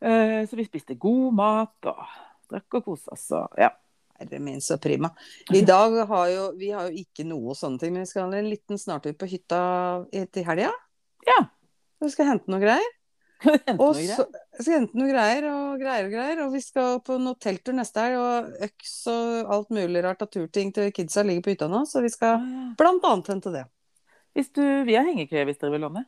[0.01, 2.01] Uh, så vi spiste god mat og
[2.51, 3.71] drakk og kosa oss og ja.
[4.19, 5.13] Herre min, så prima.
[5.55, 8.39] I dag har jo Vi har jo ikke noe sånne ting, men vi skal ha
[8.41, 9.61] en liten snartur på hytta
[10.11, 10.73] til helga.
[11.29, 11.37] Ja.
[12.03, 12.95] Vi skal hente noe greier.
[13.79, 14.25] Og så
[14.59, 16.41] skal hente noe greier og greier og greier.
[16.43, 20.31] Og vi skal på noe telttur neste helg, og øks og alt mulig rart av
[20.35, 22.43] turting til kidsa ligger på hytta nå, så vi skal
[22.81, 23.65] blant annet hente det.
[24.35, 26.03] Hvis du, vi har hengekøye hvis dere vil låne.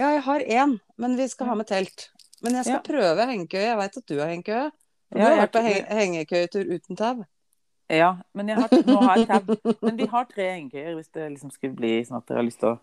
[0.00, 2.10] Ja, jeg har én, men vi skal ha med telt.
[2.44, 2.84] Men jeg skal Ja.
[2.84, 3.68] prøve hengekøye.
[3.70, 4.68] Jeg veit at du har hengekøye.
[5.12, 7.24] Du har vært på heng hengekøyetur uten tau.
[7.92, 9.50] Ja, men jeg har, nå har jeg tab.
[9.82, 12.62] Men vi har tre hengekøyer hvis det liksom skulle bli sånn at dere har lyst
[12.62, 12.78] til å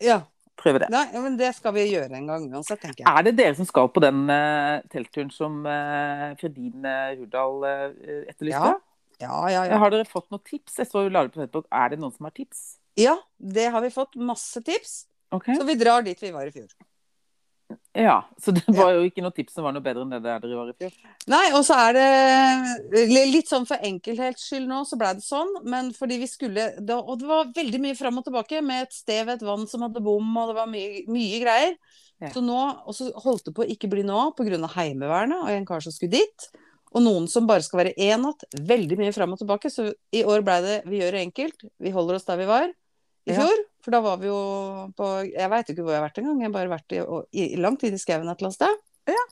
[0.00, 0.22] Ja.
[0.56, 0.88] prøve det.
[0.94, 3.10] Nei, men det skal vi gjøre en gang uansett, tenker jeg.
[3.10, 7.84] Er det dere som skal på den uh, teltturen som uh, Fredine Hurdal uh,
[8.30, 8.72] etterlyste?
[8.72, 8.74] Ja,
[9.20, 9.76] Ja, ja, ja.
[9.78, 10.78] Har dere fått noen tips?
[10.80, 11.68] Jeg så jo laget på Facebook.
[11.70, 12.64] Er det noen som har tips?
[12.98, 15.04] Ja, det har vi fått masse tips.
[15.34, 15.54] Okay.
[15.58, 16.66] Så vi drar dit vi var i fjor.
[17.94, 20.40] Ja, Så det var jo ikke noe tips som var noe bedre enn det der
[20.42, 20.94] dere var i fjor?
[21.30, 25.52] Nei, og så er det litt sånn for enkelhets skyld nå, så blei det sånn.
[25.70, 28.96] Men fordi vi skulle det, Og det var veldig mye fram og tilbake med et
[28.96, 31.78] sted ved et vann som hadde bom, og det var mye, mye greier.
[32.22, 32.32] Ja.
[32.34, 34.58] Så nå, Og så holdt det på å ikke bli nå av pga.
[34.74, 36.50] Heimevernet og en kar som skulle dit.
[36.94, 38.42] Og noen som bare skal være én natt.
[38.58, 39.70] Veldig mye fram og tilbake.
[39.70, 41.68] Så i år blei det Vi gjør det enkelt.
[41.78, 42.72] Vi holder oss der vi var
[43.26, 43.40] i Ja.
[43.40, 43.62] fjor.
[43.84, 44.40] For da var vi jo
[44.96, 46.40] på Jeg veit ikke hvor jeg har vært engang.
[46.40, 47.00] Jeg har bare vært i,
[47.40, 48.76] i, langt inn i skauen et eller annet sted.
[49.08, 49.24] Ja.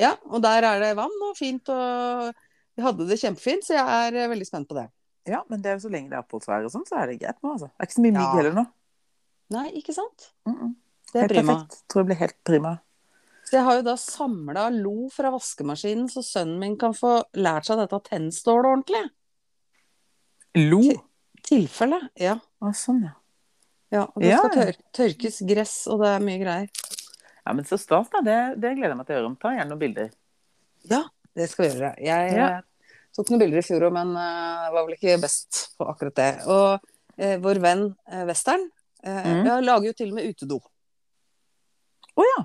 [0.00, 2.32] Ja, og der er det vann og fint, og
[2.74, 4.86] vi hadde det kjempefint, så jeg er eh, veldig spent på det.
[5.28, 7.18] Ja, men det er jo så lenge det er oppholdsvær og sånn, så er det
[7.20, 7.68] greit nå, altså.
[7.68, 8.64] Det er ikke så mye mygg heller nå.
[9.50, 10.30] Nei, ikke sant?
[10.46, 10.74] Mm -mm.
[11.12, 11.52] Det er Helt prima.
[11.52, 11.82] perfekt.
[11.88, 12.78] Tror jeg blir helt prima.
[13.44, 17.66] Så jeg har jo da samla lo fra vaskemaskinen, så sønnen min kan få lært
[17.66, 19.10] seg dette tennstålet ordentlig.
[20.54, 20.80] Lo.
[21.42, 22.00] Tilfelle.
[22.16, 22.38] Ja.
[22.62, 23.14] Å, sånn, ja.
[23.90, 26.68] Ja og det skal tør tørkes gress, og det er mye greier.
[27.46, 28.20] Ja, men så stas, da.
[28.22, 29.36] Det, det gleder jeg meg til å høre om.
[29.40, 30.10] Ta gjerne noen bilder.
[30.90, 31.02] Ja,
[31.36, 31.92] det skal vi gjøre.
[32.04, 32.48] Jeg Ja.
[32.58, 36.14] eh, tok noen bilder i fjor òg, men uh, var vel ikke best på akkurat
[36.20, 36.28] det.
[36.46, 36.78] Og
[37.18, 39.46] uh, vår venn uh, Western uh, Mm.
[39.48, 40.60] ja, lager jo til og med utedo.
[42.20, 42.40] Å ja.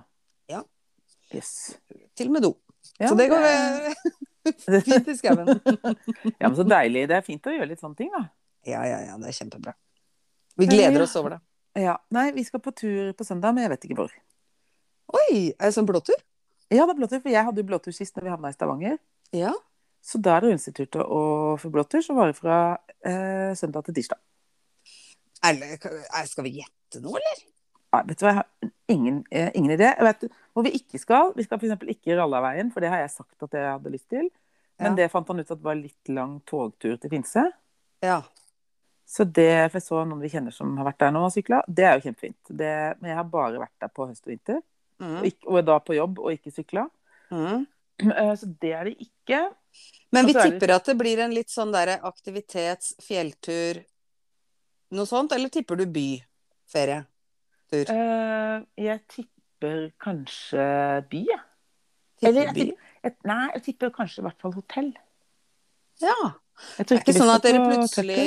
[0.55, 0.61] Ja.
[1.35, 1.51] Yes.
[2.15, 2.53] Til og med do.
[2.99, 3.95] Ja, så det går det-
[4.87, 5.49] fint i skauen.
[6.39, 7.07] Ja, men så deilig.
[7.11, 8.23] Det er fint å gjøre litt sånne ting, da.
[8.65, 9.73] Ja, ja, ja, det er kjempebra.
[10.57, 11.39] Vi gleder oss over det.
[11.83, 11.97] Ja.
[12.15, 14.11] Nei, vi skal på tur på søndag, men jeg vet ikke hvor.
[15.13, 16.15] Oi, er det sånn blåtur?
[16.71, 18.95] Ja, det er blåtur, for jeg hadde jo blåtur sist når vi havna i Stavanger.
[19.35, 19.51] Ja.
[20.05, 21.19] Så da er det Rundstituttet å
[21.61, 22.55] få blåtur, som varer fra
[23.05, 24.21] eh, søndag til tirsdag.
[25.45, 27.43] Eller, er- skal vi gjette noe, eller?
[27.95, 29.91] Nei, vet du hva, jeg har ingen, eh, ingen idé.
[29.95, 31.33] Jeg vet hvor vi ikke skal.
[31.35, 31.85] Vi skal f.eks.
[31.95, 34.29] ikke Rallaveien, for det har jeg sagt at jeg hadde lyst til.
[34.79, 34.95] Men Ja.
[35.03, 37.45] det fant han ut at det var litt lang togtur til Finse.
[38.03, 38.21] Ja.
[39.05, 41.59] Så det, for jeg så noen vi kjenner som har vært der nå og sykla.
[41.69, 42.39] Det er jo kjempefint.
[42.49, 44.57] Det, men jeg har bare vært der på høst og vinter.
[44.57, 45.23] Og, Mm.
[45.27, 46.85] ikke, og da på jobb og ikke sykla.
[47.31, 47.65] Mm.
[48.11, 49.41] Eh, Så det er det ikke.
[50.11, 53.83] Men vi så er det- tipper at det blir en litt sånn derre aktivitets, fjelltur,
[54.91, 55.31] noe sånt?
[55.35, 57.05] Eller tipper du byferie?
[57.71, 57.85] Tur?
[57.89, 60.65] Eh, Jeg tipper kanskje
[61.09, 61.39] by, jeg.
[62.19, 64.93] Tipper Eller jeg tipper, jeg, nei, jeg tipper kanskje i hvert fall hotell.
[66.03, 66.15] Ja.
[66.77, 68.17] Det er ikke sånn at dere plutselig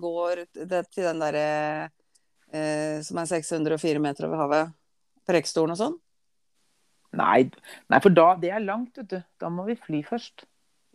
[0.00, 1.46] går det, til den derre
[2.52, 4.74] eh, som er 604 meter over havet,
[5.28, 5.96] Preikestolen og sånn?
[7.16, 7.48] Nei,
[7.90, 9.18] nei, for da Det er langt, vet du.
[9.40, 10.44] Da må vi fly først.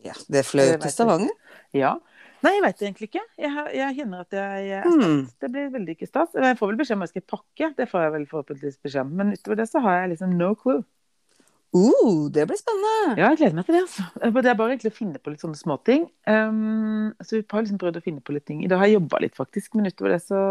[0.05, 0.93] Ja, det fløy jo til.
[0.93, 1.34] Stavanger.
[1.77, 1.95] Ja.
[2.41, 3.23] Nei, jeg vet egentlig ikke.
[3.38, 5.01] Jeg, jeg kjenner at jeg, jeg er Hmm.
[5.01, 5.36] spent.
[5.43, 6.34] Det blir veldig ikke stas.
[6.34, 7.69] Jeg får vel beskjed om jeg skal pakke.
[7.77, 9.12] Det får jeg vel forhåpentligvis beskjed om.
[9.19, 10.81] Men utover det så har jeg liksom no clue.
[11.71, 13.13] Uh, det blir spennende!
[13.15, 14.03] Ja, jeg gleder meg til det, altså.
[14.19, 16.10] Det er bare egentlig å finne på litt sånne småting.
[16.27, 18.60] Um, så vi har liksom prøvd å finne på litt ting.
[18.65, 19.75] I dag har jeg jobba litt, faktisk.
[19.79, 20.41] Men utover det så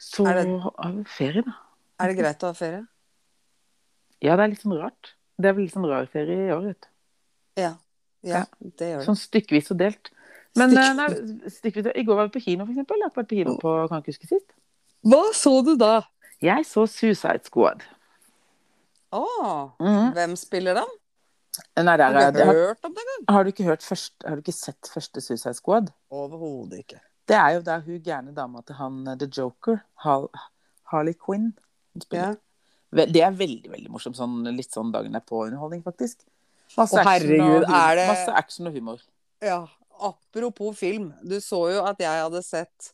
[0.00, 1.54] Så det- har vi ferie, da.
[2.00, 2.86] Er det greit å ha ferie?
[4.20, 5.14] Ja, det er litt sånn rart.
[5.40, 6.88] Det er vel litt sånn rar ferie i år, vet du.
[7.62, 7.74] Ja.
[8.22, 9.06] Ja, det gjør det.
[9.06, 10.10] Sånn stykkevis og delt.
[10.56, 12.98] Men Stykk- eh, nei, stykkevis, i går var vi på kino, for eksempel.
[13.00, 14.52] Jeg har vært på kino på Kan ikke huske sist.
[15.06, 16.02] Hva så du da?
[16.42, 17.82] Jeg så Suicide Squad.
[19.12, 20.12] Å, Mhm.
[20.14, 20.90] hvem spiller den?
[21.76, 23.24] Nei, der, Har du ikke hørt om det engang?
[23.34, 25.92] har, du ikke hørt først, har du ikke sett første Suicide Squad?
[26.10, 27.00] Overhodet ikke.
[27.26, 31.52] Det er jo da hun gærne dama til han eh, The Joker, Harley Quinn,
[31.94, 32.36] hun spiller.
[32.92, 33.04] Ja.
[33.06, 34.16] Det er veldig veldig morsomt.
[34.16, 36.24] Sånn, litt sånn dagen er på-underholdning, faktisk.
[36.76, 37.76] Masse, Å, action herregud, og humor.
[37.90, 39.00] er det- Masse action og humor.
[39.42, 39.66] Ja,
[40.00, 41.14] apropos film.
[41.22, 42.92] Du så jo at jeg hadde sett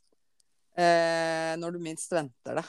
[0.76, 2.64] eh, Når du minst venter det.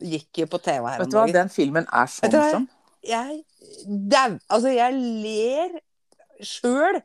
[0.00, 2.68] Gikk jo på TV her Vet du hva, den filmen er så morsom.
[3.06, 3.42] Jeg
[3.84, 4.36] dau.
[4.48, 5.80] Altså, jeg ler
[6.44, 7.00] sjøl.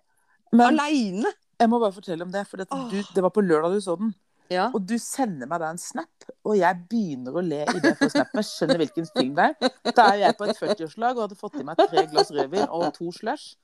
[0.56, 1.32] Aleine.
[1.60, 3.98] jeg må bare fortelle om det, for det, du, det var på lørdag du så
[4.00, 4.14] den.
[4.52, 4.68] Ja.
[4.78, 8.10] Og du sender meg da en snap, og jeg begynner å le i det på
[8.14, 8.42] snappen.
[8.44, 9.72] Jeg skjønner hvilken film det er.
[9.90, 12.86] Da er jeg på et 40-årslag og hadde fått i meg tre glass rødvin og
[12.94, 13.56] to slush.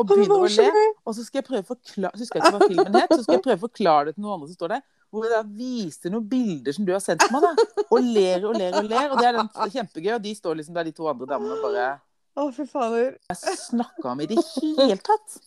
[0.00, 0.86] Og begynner å le.
[1.04, 3.12] Og så skal jeg prøve å forklare Så skal jeg ikke hva filmen het.
[3.12, 4.86] Så skal jeg prøve å forklare det til noen andre som står der.
[5.10, 7.82] Hvor jeg da viser noen bilder som du har sendt meg, da.
[7.90, 9.08] Og ler og ler og ler.
[9.10, 10.12] Og det er den, kjempegøy.
[10.14, 11.88] Og de står liksom der, de to andre damene, og bare
[12.38, 13.16] Å, fy fader.
[13.34, 15.40] snakka om i det hele tatt.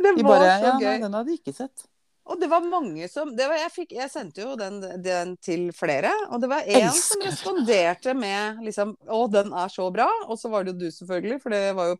[0.00, 0.86] Det De bare så Ja, gøy.
[0.88, 1.84] nei, den hadde de ikke sett.
[2.24, 5.66] Og det var mange som det var, jeg, fikk, jeg sendte jo den, den til
[5.76, 10.06] flere, og det var en som responderte med liksom Å, den er så bra.
[10.24, 11.98] Og så var det jo du, selvfølgelig, for det var jo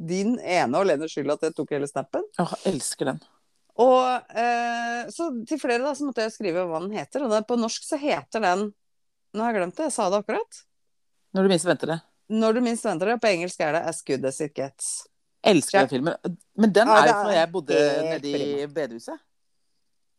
[0.00, 2.24] din ene og alene skyld at jeg tok hele snappen.
[2.40, 3.20] Åh, elsker den.
[3.80, 7.24] Og eh, så til flere da, så måtte jeg skrive hva den heter.
[7.24, 8.66] Og det, på norsk så heter den
[9.30, 10.56] Nå har jeg glemt det, jeg sa det akkurat.
[11.38, 11.98] Når du minst venter det.
[12.34, 13.20] Når du minst venter det.
[13.22, 15.06] På engelsk er det 'As good as it gets'.
[15.46, 15.82] Elsker Ja.
[15.86, 16.14] den filmen.
[16.58, 19.18] Men den Ja, er jo fra jeg bodde nede i bedehuset.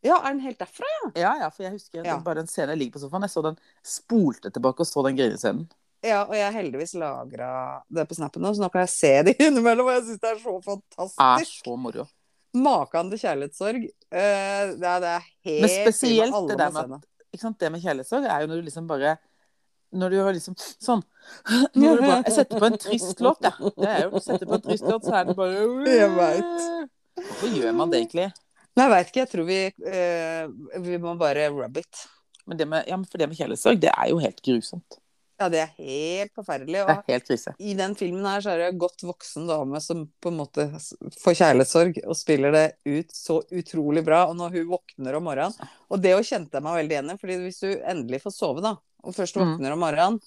[0.04, 0.88] Ja, er den helt derfra?
[1.16, 2.18] Ja, ja, for jeg husker Ja.
[2.20, 3.22] bare den scenen jeg ligger på sofaen.
[3.22, 5.70] Jeg så den, spolte tilbake og så den grinescenen.
[6.02, 9.24] Ja, og jeg har heldigvis lagra det på snappen nå, så nå kan jeg se
[9.24, 9.86] det innimellom.
[9.86, 11.20] Og jeg syns det er så fantastisk.
[11.20, 12.08] Er så moro.
[12.54, 13.88] Maken til kjærlighetssorg.
[14.12, 17.84] Uh, det, er, det er helt Men spesielt det der med at sant, Det med
[17.84, 19.16] kjærlighetssorg er jo når du liksom bare
[19.92, 21.04] Når du har liksom Sånn.
[21.80, 23.44] Når du bare, jeg setter på en trist låt.
[23.46, 23.54] Ja.
[23.78, 26.66] Det er jo, setter på en trist låt, så er det bare Jeg veit.
[27.22, 28.32] Hvorfor gjør man det egentlig?
[28.72, 29.24] Nei, jeg veit ikke.
[29.24, 29.60] Jeg tror vi
[29.92, 32.06] uh, Vi må bare rub it.
[32.48, 35.01] Men det med, ja, for det med kjærlighetssorg, det er jo helt grusomt.
[35.42, 36.84] Ja, det er helt forferdelig.
[36.86, 37.54] Det er helt krise.
[37.58, 40.68] i den filmen her så er det en godt voksen dame som på en måte
[41.24, 44.28] får kjærlighetssorg og spiller det ut så utrolig bra.
[44.30, 45.58] Og når hun våkner om morgenen
[45.90, 48.76] Og det kjente jeg meg veldig igjen i, fordi hvis du endelig får sove, da,
[49.04, 49.44] og først Mm.
[49.56, 50.22] våkner om morgenen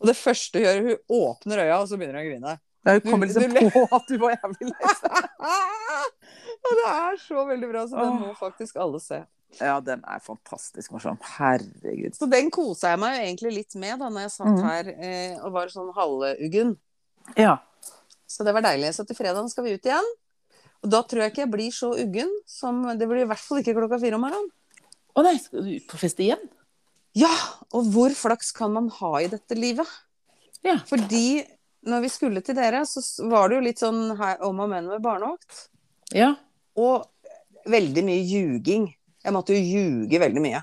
[0.00, 2.58] Og det første hun gjør, hun åpner øya, og så begynner hun å grine.
[2.86, 5.30] Ja, hun kommer liksom du- på at du var jævlig lei seg.
[6.66, 9.22] Og det er så veldig bra, så den må faktisk alle se.
[9.60, 11.18] Ja, den er fantastisk morsom.
[11.36, 12.16] Herregud.
[12.16, 14.66] Så den kosa jeg meg jo egentlig litt med da når jeg satt mm.
[14.66, 16.76] her eh, og var sånn halvuggen.
[17.38, 17.56] Ja.
[18.28, 18.92] Så det var deilig.
[18.96, 20.12] Så til fredagen skal vi ut igjen.
[20.84, 23.62] Og da tror jeg ikke jeg blir så uggen som Det blir i hvert fall
[23.62, 24.50] ikke klokka fire om morgenen.
[25.16, 26.42] Å nei, skal du ut på fest igjen?
[27.16, 27.32] Ja!
[27.72, 29.88] Og hvor flaks kan man ha i dette livet?
[30.66, 30.76] Ja.
[30.88, 31.40] Fordi
[31.86, 34.90] når vi skulle til dere, så var det jo litt sånn her, om og men
[34.90, 35.66] med barnevakt.
[36.14, 36.34] Ja.
[36.76, 37.06] Og
[37.70, 38.88] veldig mye ljuging.
[39.26, 40.62] Jeg måtte jo ljuge veldig mye.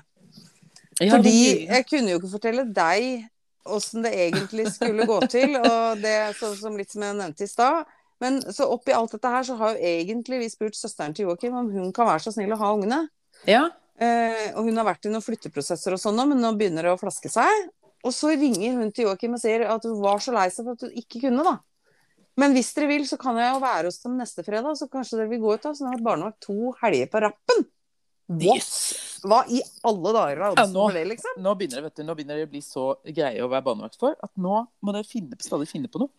[1.02, 3.24] Ja, Fordi jeg kunne jo ikke fortelle deg
[3.64, 7.50] åssen det egentlig skulle gå til, og det sånn som litt som jeg nevnte i
[7.50, 7.88] stad.
[8.22, 11.56] Men så oppi alt dette her, så har jo egentlig vi spurt søsteren til Joakim
[11.58, 13.06] om hun kan være så snill å ha ungene.
[13.48, 13.70] ja.
[13.94, 16.98] Eh, og hun har vært i noen flytteprosesser og sånn men nå begynner det å
[16.98, 17.68] flaske seg.
[18.02, 20.74] Og så ringer hun til Joakim og sier at hun var så lei seg for
[20.74, 21.54] at hun ikke kunne, da.
[22.40, 25.20] Men hvis dere vil, så kan jeg jo være hos dem neste fredag, så kanskje
[25.20, 25.72] dere vil gå ut da.
[25.76, 27.62] Så nå har barnevakt to helger på rappen.
[28.26, 28.56] What?
[28.56, 29.20] Yes.
[29.24, 31.40] Hva i alle dager er oddsen for det, liksom?
[31.44, 33.98] Nå begynner, det, vet du, nå begynner det å bli så greie å være barnevakt
[34.00, 36.12] for at nå må dere finne, stadig finne på noe.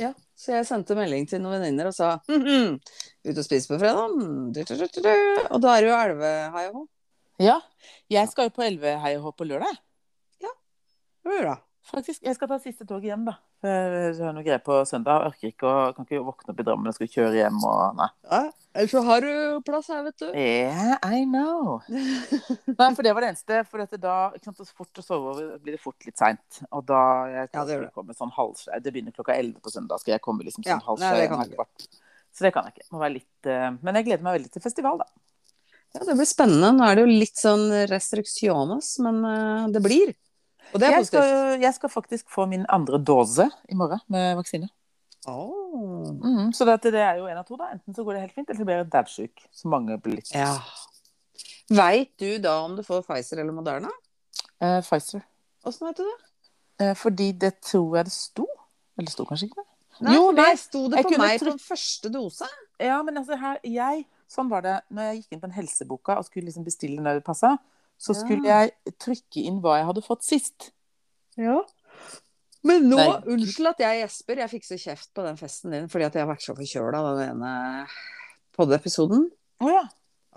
[0.00, 2.78] Ja, så jeg sendte melding til noen venninner og sa mm -hmm,
[3.28, 4.08] ut og spise på fredag.
[5.50, 6.86] Og da er det jo elvehai òg.
[7.40, 7.60] Ja.
[8.10, 9.76] Jeg skal jo på Elveheiahå på lørdag.
[10.40, 10.52] Ja,
[11.24, 11.56] det blir Bra.
[11.88, 13.32] Faktisk, Jeg skal ta siste tog hjem, da.
[13.64, 15.24] Jeg har noe greier på søndag.
[15.24, 17.96] Jeg Orker ikke å kan ikke våkne opp i Drammen og skal kjøre hjem og
[17.98, 18.08] Nei.
[18.28, 18.40] Ja,
[18.76, 19.30] ellers så har du
[19.66, 20.26] plass her, vet du.
[20.28, 21.80] Yeah, I know.
[22.78, 23.62] Nei, for det var det eneste.
[23.70, 26.62] For dette da ikke sant, så fort å sove over blir det fort litt seint.
[26.70, 30.04] Og da jeg Ja, det kommer sånn halv, Det begynner klokka elleve på søndag.
[30.04, 31.90] Skal jeg komme liksom Ja, sånn halv sju, halv kvart.
[32.30, 32.90] Så det kan jeg ikke.
[32.94, 35.08] Må være litt, uh, men jeg gleder meg veldig til festival, da.
[35.96, 36.70] Ja, det blir spennende.
[36.76, 40.12] Nå er det jo litt sånn restriksjones, men uh, det blir.
[40.72, 41.24] Og det er Jeg positivt.
[41.24, 44.68] skal, jeg skal faktisk få min andre dose i morgen med vaksine.
[45.28, 46.06] Oh.
[46.22, 47.72] Mm, så det, det er jo en av to, da.
[47.74, 49.42] Enten så går det helt fint, eller så blir jeg daudsjuk.
[49.52, 50.30] Så mange blir litt.
[50.34, 50.54] Ja.
[51.70, 53.90] Veit du da om du får Pfizer eller Moderna?
[54.60, 55.22] Eh, Pfizer.
[55.66, 56.16] Åssen vet du det?
[56.80, 58.46] Eh, fordi det tror jeg det sto.
[58.96, 59.66] Eller det sto kanskje ikke det?
[60.00, 62.48] Nei, Jo, nei, sto det på meg på første dose.
[62.80, 66.16] Ja, men altså her, jeg, sånn var det når jeg gikk inn på en helseboka
[66.16, 67.58] og skulle liksom bestille når det passa.
[68.00, 70.70] Så skulle jeg trykke inn hva jeg hadde fått sist.
[71.36, 71.58] Ja.
[72.66, 73.34] Men nå, Nei.
[73.34, 76.24] unnskyld at jeg gjesper, jeg fikk så kjeft på den festen din fordi at jeg
[76.24, 77.52] har vært så forkjøla den ene
[78.56, 79.26] podiepisoden
[79.64, 79.84] Å ja.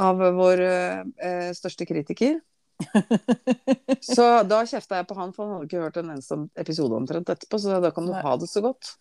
[0.03, 2.39] av vår eh, største kritiker.
[4.03, 7.29] Så da kjefta jeg på han, for han hadde ikke hørt en eneste episode omtrent
[7.31, 8.23] etterpå, så da kan du Nei.
[8.25, 8.95] ha det så godt.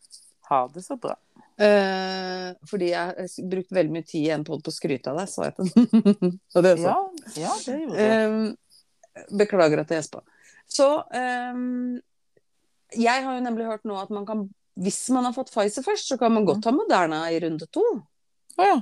[0.50, 1.16] Ha det så bra.
[1.60, 5.18] Eh, fordi jeg har brukt veldig mye tid i en pod på å skryte av
[5.20, 6.38] deg, sa jeg til den.
[6.86, 6.96] Ja,
[7.36, 8.54] ja det gjorde jeg.
[9.12, 10.22] Eh, beklager at jeg gjespa.
[10.72, 12.00] Så um,
[12.96, 14.46] jeg har jo nemlig hørt nå at man kan
[14.80, 17.82] Hvis man har fått Pfizer først, så kan man godt ha Moderna i runde to.
[18.56, 18.78] Å ja.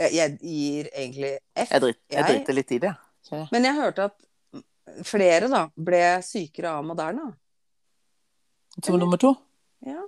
[0.00, 1.68] Jeg, jeg gir egentlig F.
[1.74, 2.94] Jeg, dritt, jeg Jeg- driter litt i det.
[3.28, 3.42] Så.
[3.52, 7.26] Men jeg hørte at flere da ble sykere av Moderna.
[8.80, 9.34] Som nummer to?
[9.84, 10.00] Ja.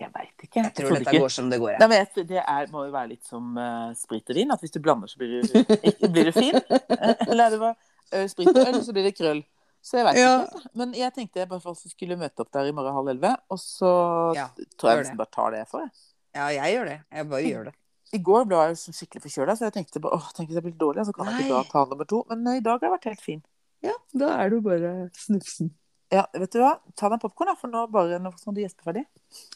[0.00, 0.58] Jeg veit ikke.
[0.60, 1.22] Jeg tror trodde dette ikke.
[1.22, 1.76] går som det går.
[1.80, 4.52] Nei, men jeg, det er, må jo være litt som uh, sprit og vin.
[4.52, 6.58] At hvis du blander, så blir du, blir du fin.
[6.58, 7.76] Eh, Eller er det bare
[8.12, 9.42] uh, sprit og øl, så blir det krøll.
[9.82, 10.32] Så jeg veit Ja.
[10.46, 10.72] ikke.
[10.78, 13.32] Men jeg tenkte jeg bare skulle møte opp der i morgen halv elleve.
[13.50, 13.92] Og så
[14.38, 14.48] Ja,
[14.78, 15.86] tror jeg nesten bare tar det jeg får.
[15.86, 15.94] Jeg.
[16.36, 16.98] Ja, jeg gjør det.
[17.12, 17.74] Jeg bare gjør det.
[18.12, 20.76] I går ble jeg skikkelig forkjøla, så jeg tenkte bare, åh, tenk hvis jeg blir
[20.76, 22.18] dårlig, så kan jeg ikke da ta nummer to.
[22.28, 23.40] Men i dag har jeg vært helt fin.
[23.82, 25.72] Ja, da er du bare snufsen.
[26.12, 26.74] Ja, vet du hva?
[26.92, 29.06] Ta deg en popkorn, da, for nå bare nå sånn du gjesper ferdig.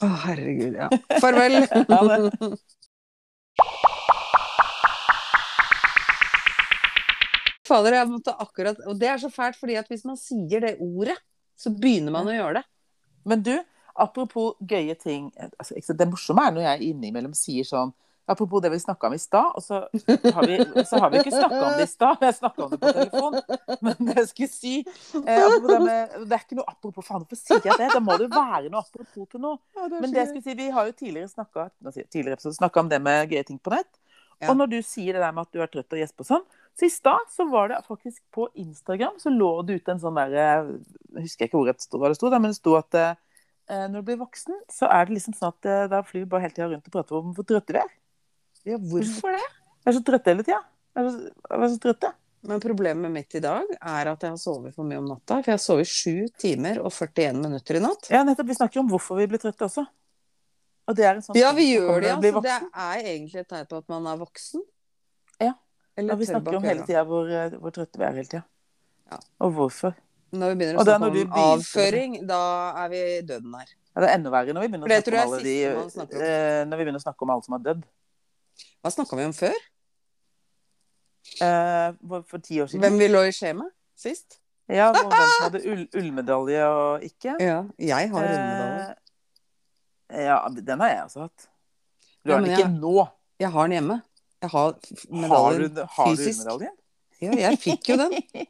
[0.01, 0.89] Å, herregud, ja.
[1.21, 1.61] Farvel.
[1.67, 2.49] Det.
[7.67, 10.77] Fader, jeg måtte akkurat Og det er så fælt, fordi at hvis man sier det
[10.83, 11.17] ordet,
[11.59, 12.65] så begynner man å gjøre det.
[13.27, 13.55] Men du,
[13.97, 17.95] apropos gøye ting altså, Det morsomme er når jeg innimellom sier sånn
[18.27, 19.81] Apropos det vi snakka om i stad, og så
[20.35, 20.57] har vi,
[20.91, 22.25] så har vi ikke snakka om det i stad.
[22.27, 23.37] Jeg snakka om det på telefon.
[23.87, 27.07] Men det jeg skulle si eh, det, med, det er ikke noe apropos.
[27.07, 27.93] Faen, hvorfor sier jeg det?
[27.95, 29.61] Da må det jo være noe apropos til noe.
[29.95, 33.63] Men det jeg skulle si, vi har jo tidligere snakka om det med gøye ting
[33.63, 33.93] på nett.
[34.41, 34.51] Ja.
[34.51, 36.49] Og når du sier det der med at du er trøtt og gjesper og sånn,
[36.77, 40.19] så i stad så var det faktisk på Instagram så lå det ute en sånn
[40.19, 40.43] derre
[41.15, 43.15] Jeg husker ikke hvor det sto, hva det sto, men det sto at eh,
[43.87, 46.45] når du blir voksen, så er det liksom sånn at eh, da flyr vi bare
[46.45, 47.95] hele tida rundt og prater om hvor trøtte vi er.
[48.67, 49.43] Ja, hvorfor det?
[49.85, 50.63] Jeg er så trøtt hele tida.
[50.97, 52.13] Jeg er så- er så trøtte.
[52.47, 55.43] Men problemet mitt i dag er at jeg har sovet for mye om natta.
[55.43, 58.09] For jeg har sovet 7 timer og 41 minutter i natt.
[58.11, 58.47] Ja, nettopp.
[58.47, 59.87] Vi snakker om hvorfor vi blir trøtte også.
[60.87, 62.13] Og det er en sånn Ja, vi gjør det.
[62.15, 64.63] Altså, det er egentlig et tegn på at man er voksen.
[65.41, 65.55] Ja.
[65.97, 68.45] Eller Ja, vi snakker om hele tida hvor, eh, hvor trøtte vi er hele tida.
[69.11, 69.19] Ja.
[69.41, 69.95] Og hvorfor.
[70.33, 71.43] Når vi begynner å snakke om begynner...
[71.57, 72.41] avføring, da
[72.85, 73.69] er vi døden her.
[73.95, 76.77] Ja, det er enda verre når vi begynner å snakke om alle de eh, Når
[76.77, 77.85] vi begynner å snakke om alle som har dødd.
[78.87, 79.55] Hva snakka vi om før?
[81.43, 81.89] Eh,
[82.31, 82.85] for, ti år siden.
[82.85, 84.37] Hvem vi lå i skje med sist?
[84.71, 87.35] Ja, og hvem som hadde ull, ullmedalje og ikke.
[87.43, 88.87] Ja, jeg har ullmedalje.
[90.15, 90.39] Eh, ja,
[90.71, 91.49] den har jeg også hatt.
[92.23, 93.09] Du Ja, har den ikke jeg- nå.
[93.43, 93.97] Jeg har den hjemme.
[94.43, 96.71] Jeg har f- Har medaljen du, har du ullmedalje?
[97.27, 98.13] Ja, jeg fikk jo den.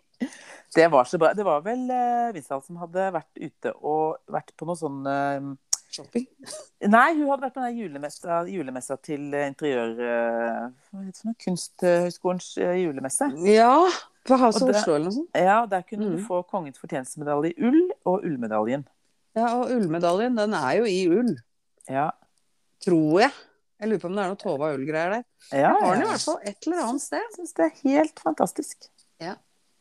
[0.77, 1.33] Det var så bra.
[1.33, 5.46] Det var vel uh, Vinsdal som hadde vært ute og vært på noe sånn eh,
[5.97, 6.27] Shopping.
[6.93, 9.95] Nei, hun hadde vært på den julemessa, julemessa til eh, interiør...
[9.97, 11.17] eh, hva heter det?
[11.23, 11.39] for noe?
[11.47, 13.31] Kunsthøgskolens eh, julemesse.
[13.49, 13.73] Ja.
[14.27, 15.31] På House of Oslo eller noe sånt.
[15.39, 16.25] Ja, Der kunne du Mm.
[16.27, 18.87] få Kongens fortjenestemedalje i ull og ullmedaljen.
[19.37, 21.35] Ja, og ullmedaljen, den er jo i ull.
[21.89, 22.09] Ja.
[22.83, 23.31] Tror jeg.
[23.81, 25.25] Jeg lurer på om det er noe Tova ull-greier der.
[25.53, 27.21] ja Jeg har den i hvert fall et eller annet sted.
[27.27, 28.89] Jeg syns det er helt fantastisk.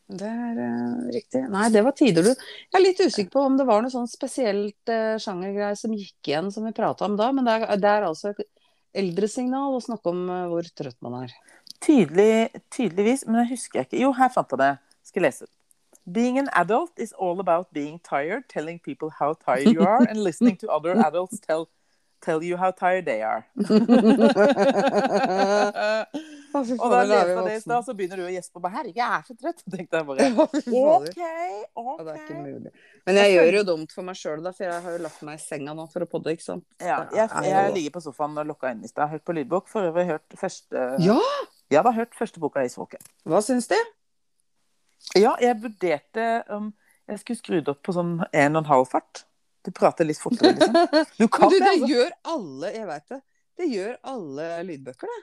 [0.06, 1.40] Det er uh, riktig.
[1.50, 2.30] Nei, det var tider, du.
[2.30, 6.30] Jeg er litt usikker på om det var noe sånn spesielt uh, sjangergreie som gikk
[6.30, 7.32] igjen, som vi prata om da.
[7.34, 8.44] Men det er, det er altså et
[9.02, 11.34] eldresignal å snakke om uh, hvor trøtt man er.
[11.82, 14.02] Tydelig, tydeligvis, men det husker jeg ikke.
[14.04, 14.70] Jo, her fant jeg det.
[15.10, 15.50] Skal lese.
[16.06, 20.22] Being an adult is all about being tired, telling people how tired you are, and
[20.22, 21.66] listening to other adults tell,
[22.22, 23.42] tell you how tired they are.
[26.56, 28.56] Og da da leste jeg det i stad, så begynner du å gjespe.
[28.58, 29.62] og bare, Herregud, jeg er så trøtt.
[29.74, 30.56] Tenkte jeg bare OK.
[30.82, 32.72] OK, Ja, det er ikke mulig.
[33.06, 35.42] Men jeg gjør jo dumt for meg sjøl, for jeg har jo lagt meg i
[35.44, 36.64] senga nå for å podde, ikke sant.
[36.82, 39.12] Ja, jeg, jeg ligger på sofaen og lukka inne i stad.
[39.12, 39.68] Hørt på lydbok.
[39.72, 41.20] For øvrig hørt første Ja,
[41.70, 43.02] Jeg da hørt første boka i Isfolket.
[43.26, 43.78] hva syns de?
[45.18, 46.72] Ja, jeg vurderte om
[47.06, 49.24] jeg skulle skrudd opp på sånn en og en halv fart.
[49.66, 50.74] Du prater litt fortere, liksom.
[51.20, 51.88] Du kan Men du, det, det altså.
[51.92, 53.18] gjør alle, jeg veit det.
[53.56, 55.22] Det gjør alle lydbøker, det.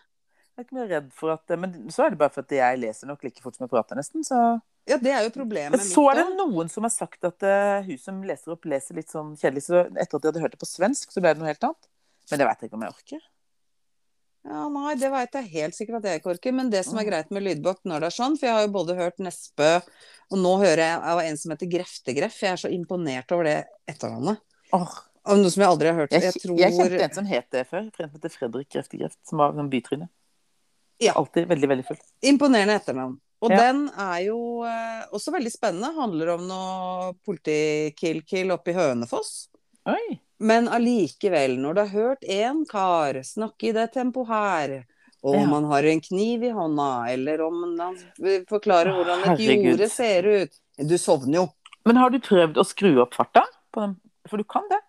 [0.53, 2.77] Jeg er ikke mer redd for at Men så er det bare for at jeg
[2.77, 4.21] leser nok like fort som jeg prater, nesten.
[4.27, 4.37] Så
[4.85, 7.81] Ja, det er jo problemet Men så er det noen som har sagt at uh,
[7.87, 9.63] hun som leser opp, leser litt sånn kjedelig.
[9.65, 11.87] Så etter at de hadde hørt det på svensk, så ble det noe helt annet.
[12.29, 13.23] Men det veit jeg ikke om jeg orker.
[14.43, 16.55] Ja, nei, det veit jeg helt sikkert at jeg ikke orker.
[16.55, 17.09] Men det som er Mm.
[17.09, 19.71] greit med lydbok når det er sånn, for jeg har jo både hørt Nesbø,
[20.31, 22.39] og nå hører jeg av en som heter Greftegreff.
[22.43, 24.41] Jeg er så imponert over det etternavnet.
[24.73, 24.91] Oh.
[25.25, 26.11] Av noe som jeg aldri har hørt.
[26.11, 27.87] jeg, Jeg tror jeg kjente en som het det før.
[27.87, 30.09] En som heter Fredrik Greftegreft, som var sånn bytryne.
[31.05, 31.13] Ja.
[31.19, 31.97] Alltid veldig, veldig full.
[32.21, 33.17] Imponerende etternavn.
[33.43, 33.57] Og Ja.
[33.59, 35.89] den er jo eh, også veldig spennende.
[35.97, 39.49] Handler om noe politi-kill-kill oppe i Hønefoss.
[39.85, 40.19] Oi.
[40.39, 44.85] Men allikevel, når du har hørt én kar snakke i det tempoet her,
[45.23, 45.45] og Ja.
[45.47, 47.95] man har en kniv i hånda, eller om han
[48.47, 51.49] forklarer hvordan et jorde ser ut Du sovner jo.
[51.85, 53.43] Men har du prøvd å skru opp farta?
[53.71, 53.95] På den?
[54.27, 54.79] For du kan det.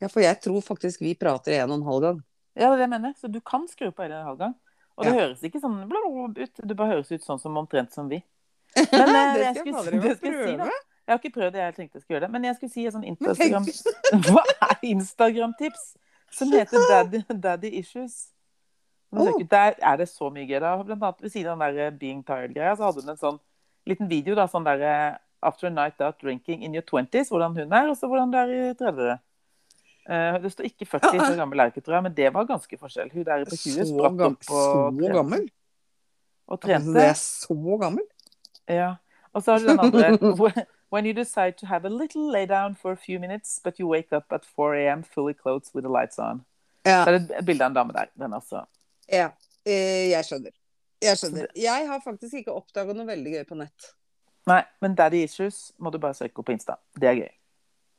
[0.00, 2.22] Ja, for jeg tror faktisk vi prater en og en halv gang.
[2.56, 3.14] Ja, det er det jeg mener.
[3.14, 4.54] Så du kan skru på en og en halv gang.
[4.96, 5.20] Og det Ja.
[5.20, 5.78] høres ikke sånn
[6.38, 6.54] ut.
[6.68, 8.22] Det bare høres ut sånn som omtrent som vi.
[8.76, 10.64] Men, eh, det jeg skal jeg skulle- fader det skal jeg si, da.
[11.02, 12.30] Jeg har ikke prøvd det, jeg tenkte jeg skulle gjøre det.
[12.30, 13.64] Men jeg skulle si et sånt Instagram
[14.26, 15.96] Hva er Instagram-tips?
[16.30, 18.28] Som heter Daddy, Daddy Issues.
[19.12, 19.42] Ut.
[19.50, 20.60] Der er det så mye gøy.
[20.60, 20.76] da.
[20.82, 23.40] Blant annet ved siden av den der Being Tired-greia, så hadde hun en sånn
[23.86, 24.34] liten video.
[24.34, 27.96] da, sånn der, After a night out drinking in your twenties, hvordan hun er, og
[27.98, 29.18] så hvordan du er i 30.
[30.10, 32.46] Eh, det står ikke 40, så gammel er hun ikke, tror jeg, men det var
[32.48, 33.10] ganske forskjell.
[33.12, 35.48] Hun der på 20 Så, spratt opp og så gammel?
[36.50, 36.94] Og trente.
[36.96, 38.04] det er så gammel?
[38.68, 38.94] Ja.
[39.32, 42.74] Og så har du den andre When you decide to have a little lay down
[42.74, 45.02] for a few minutes, but you wake up at 4 a.m.
[45.02, 46.44] fully clothed with the lights on.
[46.84, 47.04] Ja.
[47.04, 48.10] Så er det et bilde av en dame der.
[48.18, 48.66] Den også.
[49.08, 49.30] ja.
[49.64, 50.50] Eh, jeg skjønner.
[51.02, 51.46] Jeg skjønner.
[51.56, 53.92] Jeg har faktisk ikke oppdaga noe veldig gøy på nett.
[54.50, 56.76] Nei, men Daddy Issues må du bare søke opp på Insta.
[56.98, 57.30] Det er gøy.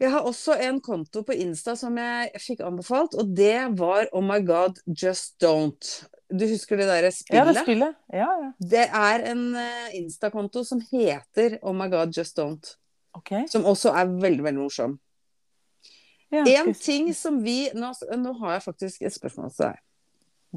[0.04, 4.24] Jeg har også en konto på Insta som jeg fikk anbefalt, og det var Oh
[4.26, 5.92] my god, just don't.
[6.34, 7.96] Du husker det derre Ja, det spillet.
[8.12, 8.50] Ja, ja.
[8.60, 12.73] Det er en eh, Insta-konto som heter Oh my god, just don't.
[13.13, 13.46] Okay.
[13.48, 14.98] Som også er veldig, veldig morsom.
[16.34, 19.82] Ja, En skal ting som vi Nå, nå har jeg faktisk et spørsmål til deg.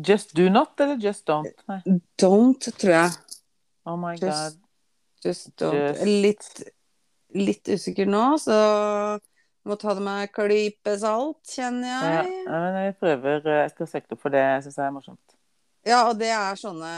[0.09, 1.53] Just do not, eller just don't?
[1.68, 1.81] Nei.
[2.20, 3.11] Don't, tror jeg.
[3.87, 4.59] Oh my Just- god.
[5.25, 5.77] Just don't.
[5.77, 6.51] Just- Litt,
[7.37, 8.57] litt usikker nå, så
[9.67, 12.35] må ta det med klype salt, kjenner Ja, jeg.
[12.47, 15.37] ja, men vi prøver eh, Jeg skal søke opp, for det syns jeg er morsomt.
[15.87, 16.91] Ja, og det er sånne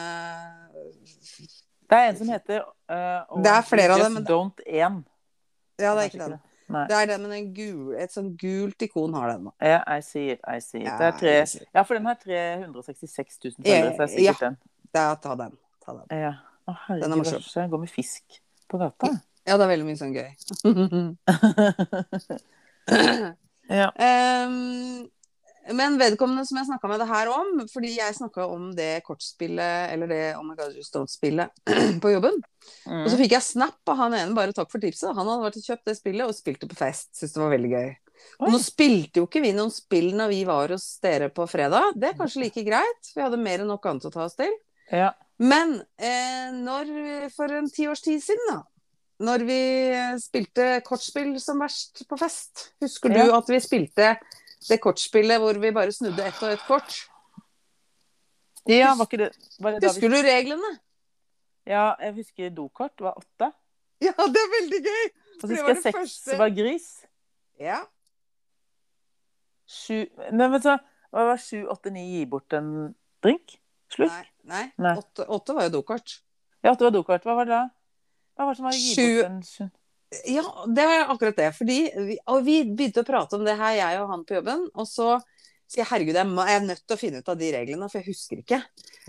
[1.89, 5.01] Det er en som heter eh, oh, Det er flere av dem, men Don't 1.
[5.79, 6.39] Ja, det er ikke den.
[6.69, 6.83] Nei.
[6.91, 9.47] Det er den med den gul, et sånn gult ikon har den.
[9.49, 9.53] nå.
[9.65, 10.89] Ja, I see it, I see it.
[10.91, 14.35] Ja, Det er tre, ja, for den har 366 000 følgere, så det er Ja.
[14.35, 14.59] sikkert den.
[14.93, 15.55] Det er, ta den.
[15.87, 16.05] Ta den.
[16.27, 16.35] Ja.
[16.69, 17.71] Å, herregud, Den er morsom.
[17.73, 18.37] går med fisk
[18.69, 19.15] på gata.
[19.49, 20.29] Ja, det er veldig mye sånn gøy.
[23.81, 23.89] ja.
[23.95, 25.07] Um,
[25.77, 29.93] men vedkommende som jeg snakka med det her om, fordi jeg snakka om det kortspillet,
[29.93, 31.53] eller det Oh my God You Don't-spillet
[32.03, 32.39] på jobben.
[32.87, 33.03] Mm.
[33.03, 35.13] Og så fikk jeg snap av han ene, bare takk for tipset.
[35.13, 37.11] Han hadde vært og kjøpt det spillet og spilt det på fest.
[37.19, 37.91] Syns det var veldig gøy.
[38.43, 41.93] Og nå spilte jo ikke vi noen spill når vi var hos dere på fredag.
[42.01, 44.55] Det er kanskje like greit, vi hadde mer enn nok annet å ta oss til.
[44.95, 45.13] ja.
[45.39, 46.89] Men eh, når,
[47.31, 48.57] for en ti års tid siden, da,
[49.19, 49.61] når vi
[50.23, 53.39] spilte kortspill som verst på fest, husker du Ja.
[53.39, 54.13] at vi spilte
[54.69, 56.99] det kortspillet hvor vi bare snudde ett og ett kort?
[58.69, 60.71] ja, var ikke det, var det da vi Husker du reglene?
[61.67, 63.53] Ja, jeg husker dokort var åtte.
[64.01, 65.05] Ja, det er veldig gøy!
[65.09, 66.39] Og så det husker var jeg seks første.
[66.39, 66.87] var gris.
[67.59, 67.79] Ja.
[69.69, 70.79] Sju Men så
[71.11, 72.95] hva, var sju, åtte, ni gi bort en
[73.25, 73.57] drink?
[73.93, 74.13] Slutt?
[74.13, 74.27] Nei.
[74.45, 74.65] nei.
[74.77, 74.95] Nei.
[75.01, 76.19] Åtte, åtte var jo dokort.
[76.63, 77.25] Ja, åtte var dokort.
[77.25, 77.63] Hva var det da?
[78.39, 78.95] Hva var det som var gitt?
[80.31, 81.49] Ja, det er akkurat det.
[81.57, 82.17] Fordi vi,
[82.47, 84.63] vi begynte å prate om det her, jeg og han på jobben.
[84.79, 85.17] Og så
[85.69, 88.01] sier jeg herregud, jeg, jeg er nødt til å finne ut av de reglene, for
[88.01, 88.61] jeg husker ikke.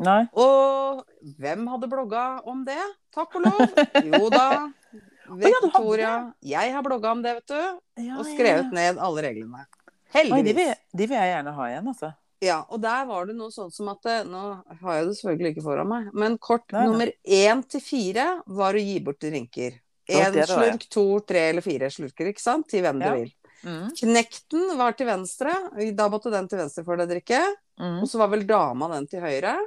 [0.01, 0.23] Nei.
[0.33, 1.05] Og
[1.37, 2.81] hvem hadde blogga om det?
[3.15, 3.61] Takk og lov.
[4.09, 4.47] Jo da.
[5.45, 6.13] Victoria.
[6.41, 8.09] Jeg har blogga om det, vet du.
[8.17, 9.67] Og skrevet ned alle reglene.
[10.09, 12.09] Oi, de, vil, de vil jeg gjerne ha igjen, altså.
[12.41, 14.41] Ja, og der var det noe sånn som at eh, Nå
[14.79, 16.87] har jeg det selvfølgelig ikke foran meg, men kort Nei, nei.
[16.87, 19.75] nummer én til fire var å gi bort drinker.
[20.09, 22.65] Én slurk, to, tre eller fire slurker, ikke sant?
[22.71, 23.09] Til hvem Ja.
[23.11, 23.33] du vil.
[23.59, 23.89] Mm.
[23.99, 25.51] Knekten var til venstre.
[25.93, 27.41] Da måtte den til venstre for deg drikke.
[27.77, 27.99] Mm.
[28.01, 29.57] Og så var vel dama den til høyre.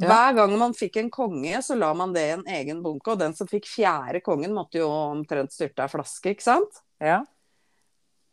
[0.00, 0.08] Ja.
[0.08, 3.12] Hver gang man fikk en konge, så la man det i en egen bunke.
[3.12, 6.80] Og den som fikk fjerde kongen, måtte jo omtrent styrte ei flaske, ikke sant?
[6.98, 7.20] Ja.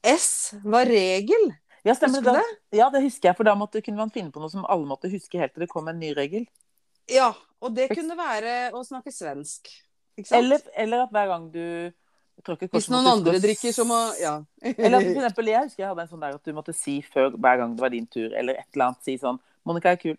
[0.08, 1.52] S var regel.
[1.88, 2.46] Ja, stemmer det.
[2.76, 5.12] Ja, det husker jeg, for da måtte, kunne man finne på noe som alle måtte
[5.12, 6.48] huske helt til det kom en ny regel.
[7.08, 7.32] Ja,
[7.64, 9.72] og det kunne være å snakke svensk.
[10.18, 10.42] Ikke sant?
[10.42, 11.64] Eller, eller at hver gang du
[12.74, 14.36] Hvis noen andre drikker, så må Ja.
[14.62, 17.32] Eller for eksempel, jeg husker jeg hadde en sånn der at du måtte si før
[17.34, 20.18] hver gang det var din tur, eller et eller annet, si sånn 'Monica er kul'.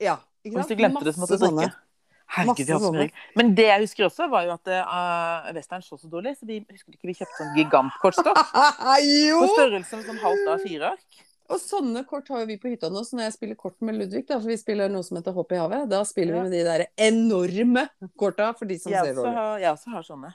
[0.00, 0.16] ja
[0.46, 1.66] Og hvis du glemte det, så måtte du drikke.
[1.66, 1.85] sånne.
[2.26, 3.06] Herregud, Masse sånne.
[3.38, 6.58] Men det jeg husker også, var jo at uh, Western så så dårlig, så vi
[6.64, 8.50] husker ikke vi kjøpte sånn gigantkortstoff.
[9.06, 9.38] jo!
[9.44, 11.22] på størrelse med sånn halvt av fire ark.
[11.46, 14.00] Og sånne kort har jo vi på hytta nå, så når jeg spiller kort med
[14.00, 16.42] Ludvig, da, for vi spiller noe som heter Hopp i havet, da spiller Ja.
[16.42, 17.86] vi med de der enorme
[18.18, 19.60] korta for de som Jeg ser dårlig.
[19.62, 20.32] jeg også har sånne.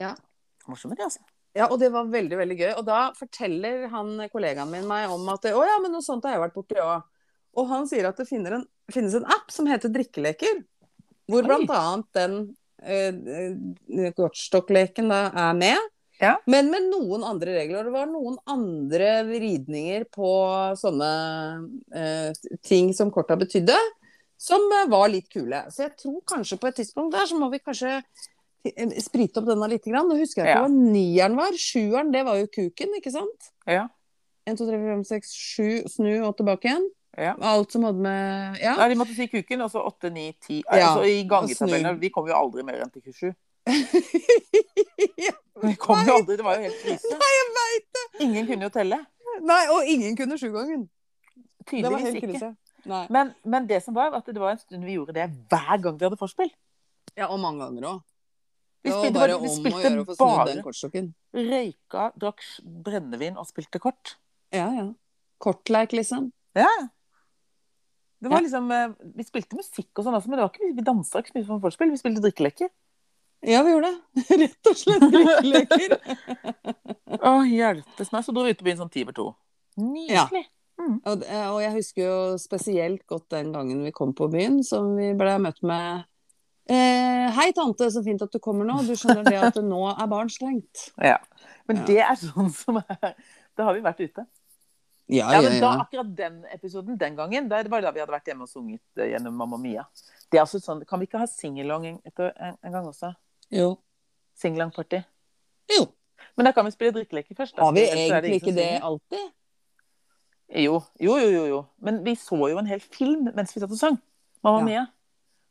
[0.00, 0.14] Ja.
[0.68, 1.24] Morsomme, de, altså.
[1.56, 2.72] Ja, og det var veldig, veldig gøy.
[2.78, 6.36] Og da forteller han kollegaen min meg om at å ja, men noe sånt har
[6.36, 7.08] jeg vært borti òg.
[7.58, 10.62] Og han sier at det en, finnes en app som heter Drikkeleker,
[11.28, 11.82] hvor bl.a.
[12.16, 12.36] den
[12.80, 15.90] uh, kortstokkleken da er med.
[16.20, 16.34] Ja.
[16.50, 17.80] Men med noen andre regler.
[17.80, 20.32] Og det var noen andre vridninger på
[20.80, 21.12] sånne
[21.96, 23.76] uh, ting som korta betydde,
[24.40, 25.62] som eh, var litt kule.
[25.72, 29.48] Så jeg tror kanskje på et tidspunkt der så må vi kanskje eh, sprite opp
[29.50, 29.84] denne litt.
[29.84, 30.08] Grann.
[30.08, 30.62] Nå husker jeg ikke Ja.
[30.64, 31.56] hva nieren var.
[31.60, 33.50] Sjueren, det var jo kuken, ikke sant?
[33.68, 33.88] Ja.
[34.48, 36.88] 1, 2, 3, 4, 5, 6, 7, snu og tilbake igjen.
[37.18, 37.34] Ja.
[37.40, 38.76] Alt som hadde med Ja.
[38.78, 41.94] Nei, de måtte si kuken, og så 8, 9, 10 altså, I gangetabellene.
[42.00, 43.32] Vi kom jo aldri mer enn til 27.
[45.60, 47.10] Vi kom jo aldri, Det var jo helt krise.
[47.12, 48.06] Nei, jeg veit det!
[48.26, 48.98] Ingen kunne jo telle.
[49.44, 50.86] Nei, og ingen kunne sjugangen.
[51.60, 52.54] Det Tydeligvis ikke.
[53.12, 55.98] Men, men det som var, at det var en stund vi gjorde det hver gang
[56.00, 56.50] vi hadde forspill.
[57.18, 57.98] Ja, og mange ganger òg.
[58.80, 61.10] Vi spilte, bare vi om å spilte gjøre å få snudd den bare kortstokken.
[61.36, 62.46] røyka, drakk
[62.86, 64.14] brennevin og spilte kort.
[64.56, 64.86] Ja, ja.
[65.40, 66.30] Kortleik, liksom.
[66.56, 66.70] Ja.
[68.20, 68.44] Det var Ja.
[68.44, 71.32] liksom, eh, Vi spilte musikk og sånn, også, men det var ikke, vi dansa ikke
[71.32, 71.90] så mye som vorspiel.
[71.90, 72.68] Vi spilte drikkeleker.
[73.42, 74.00] Ja, vi gjorde det.
[74.42, 75.94] Rett og slett drikkeleker.
[77.24, 78.24] Å, hjelpes meg.
[78.26, 79.28] Så dro vi ut på byen sånn ti over to.
[79.80, 80.46] Nydelig.
[80.46, 81.00] Og, Mm.
[81.04, 85.34] og jeg husker jo spesielt godt den gangen vi kom på byen, som vi ble
[85.38, 86.06] møtt med
[86.72, 88.78] eh, Hei, tante, så fint at du kommer nå.
[88.86, 90.86] Du skjønner det at nå er barn slengt.
[91.10, 91.18] Ja.
[91.68, 91.84] Men Ja.
[91.84, 93.14] det er sånn som er
[93.56, 94.24] Da har vi vært ute.
[95.10, 98.28] Ja, Ja, men da, akkurat den episoden den gangen, der var da vi hadde vært
[98.30, 99.82] hjemme og sunget eh, gjennom Mamma Mia.
[100.30, 103.10] Det er altså sånn, Kan vi ikke ha singalong en, en, gang også?
[103.50, 103.72] Jo.
[104.38, 105.02] Singalong-party.
[105.76, 105.88] jo.
[106.36, 107.56] Men da kan vi spille drikkeleker først.
[107.56, 107.64] da.
[107.66, 109.26] Har vi egentlig ikke det alltid?
[110.60, 111.58] Jo, jo, jo, jo, jo.
[111.82, 113.98] Men vi så jo en hel film mens vi satt og sang.
[114.46, 114.64] Mamma Ja.
[114.64, 114.86] Mia.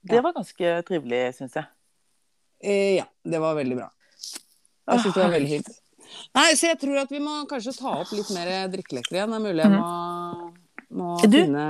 [0.07, 0.21] Det Ja.
[0.21, 1.65] var ganske trivelig, syns jeg.
[2.63, 3.89] Eh, ja, det var veldig bra.
[4.87, 5.69] Jeg syns det var veldig fint.
[6.35, 9.29] Nei, så jeg tror at vi må kanskje ta opp litt mer drikkeleker igjen.
[9.33, 10.53] Det er mulig jeg må,
[10.99, 11.37] må Du?
[11.37, 11.65] finne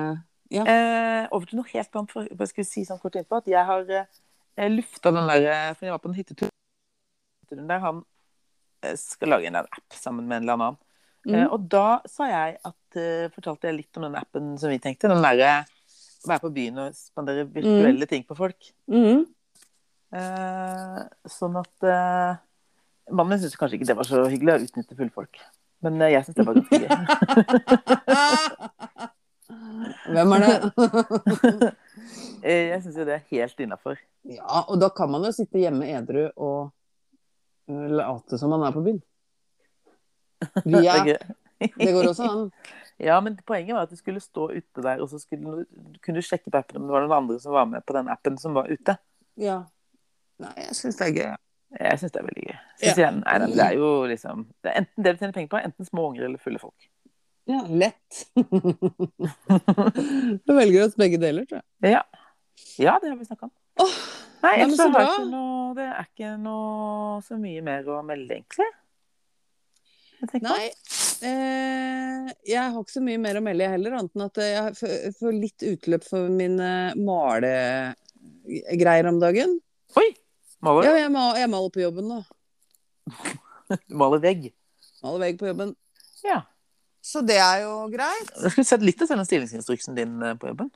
[0.49, 0.63] Ja.
[0.65, 2.11] Eh, over til noe helt annet.
[2.11, 5.73] For, jeg skulle si sånn kort innpå at jeg har eh, lufta den der eh,
[5.75, 6.49] For jeg var på en hyttetur
[7.49, 8.03] der han
[8.85, 10.77] eh, skal lage en app sammen med en eller annen.
[10.79, 10.85] Eh,
[11.29, 11.49] Mm.
[11.51, 15.09] og da sa jeg at eh, fortalte jeg litt om den appen som vi tenkte.
[15.11, 15.65] Den derre
[16.25, 18.69] være på byen og spandere virtuelle ting på folk.
[18.87, 19.25] Mm.
[20.15, 21.85] Eh, sånn at
[23.09, 25.41] Mannen min syntes kanskje ikke det var så hyggelig å utnytte fullfolk.
[25.85, 26.89] Men eh, jeg syns det var ganske gøy.
[30.13, 30.53] Hvem er det?
[32.39, 33.97] Eh, jeg syns jo det er helt innafor.
[34.23, 36.69] ja, og da kan man jo sitte hjemme edru og
[37.67, 39.01] uh, late som man er på byen.
[40.63, 40.95] Via
[41.59, 42.45] Det går også an.
[42.95, 45.65] Ja, men poenget var at du skulle stå ute der, og så skulle,
[45.99, 48.07] kunne du sjekke på appen om det var noen andre som var med på den
[48.11, 48.95] appen som var ute.
[49.39, 49.59] Ja.
[50.39, 51.37] Nei, jeg syns det er gøy.
[51.77, 52.55] Jeg syns det er veldig gøy.
[52.81, 52.93] Ja.
[52.97, 55.59] jeg, nei, nei, det er jo liksom det er enten det du tjener penger på,
[55.69, 56.87] enten små unger eller fulle folk.
[57.49, 58.13] Ja, lett.
[60.45, 61.67] du velger oss begge deler, tror jeg.
[61.93, 62.03] Ja,
[62.81, 63.53] ja det har vi snakka om.
[63.79, 63.89] Nei,
[64.43, 68.33] Nei, ellers så har ikke noe Det er ikke noe så mye mer å melde,
[68.39, 68.69] egentlig.
[70.43, 70.65] Nei.
[71.23, 74.59] Eh, jeg har ikke så mye mer å melde, jeg heller, annet enn at jeg
[75.19, 79.51] får- litt utløp for mine malegreier om dagen.
[79.99, 80.09] Oi!
[80.65, 82.21] Maler Ja, jeg, maler, jeg maler på jobben da.
[83.87, 84.49] du maler vegg.
[85.05, 85.75] Maler vegg på jobben.
[86.25, 86.41] Ja.
[87.05, 88.33] Så det er jo greit.
[88.35, 90.71] Jeg skulle sett litt av denne stillingsinstruksen din eh, på jobben.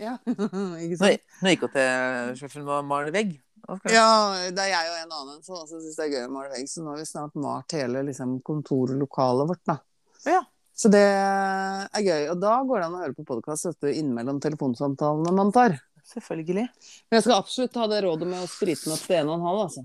[0.00, 0.14] Ja,
[0.84, 1.26] ikke sant?
[1.42, 3.34] nå gikk hun til sjefen med å male vegg.
[3.68, 3.92] Okay.
[3.92, 4.08] Ja,
[4.54, 6.70] det er jeg og en annen som også syns det er gøy å male vegg,
[6.70, 9.76] så nå har vi snart malt hele liksom, kontorlokalet vårt, da.
[10.24, 10.40] Ja.
[10.78, 12.28] Så det er gøy.
[12.30, 15.74] Og da går det an å høre på podkast innimellom telefonsamtalene man tar.
[16.08, 16.64] Selvfølgelig.
[17.10, 19.82] Men jeg skal absolutt ha det rådet med å sprite meg opp til 1,5, altså.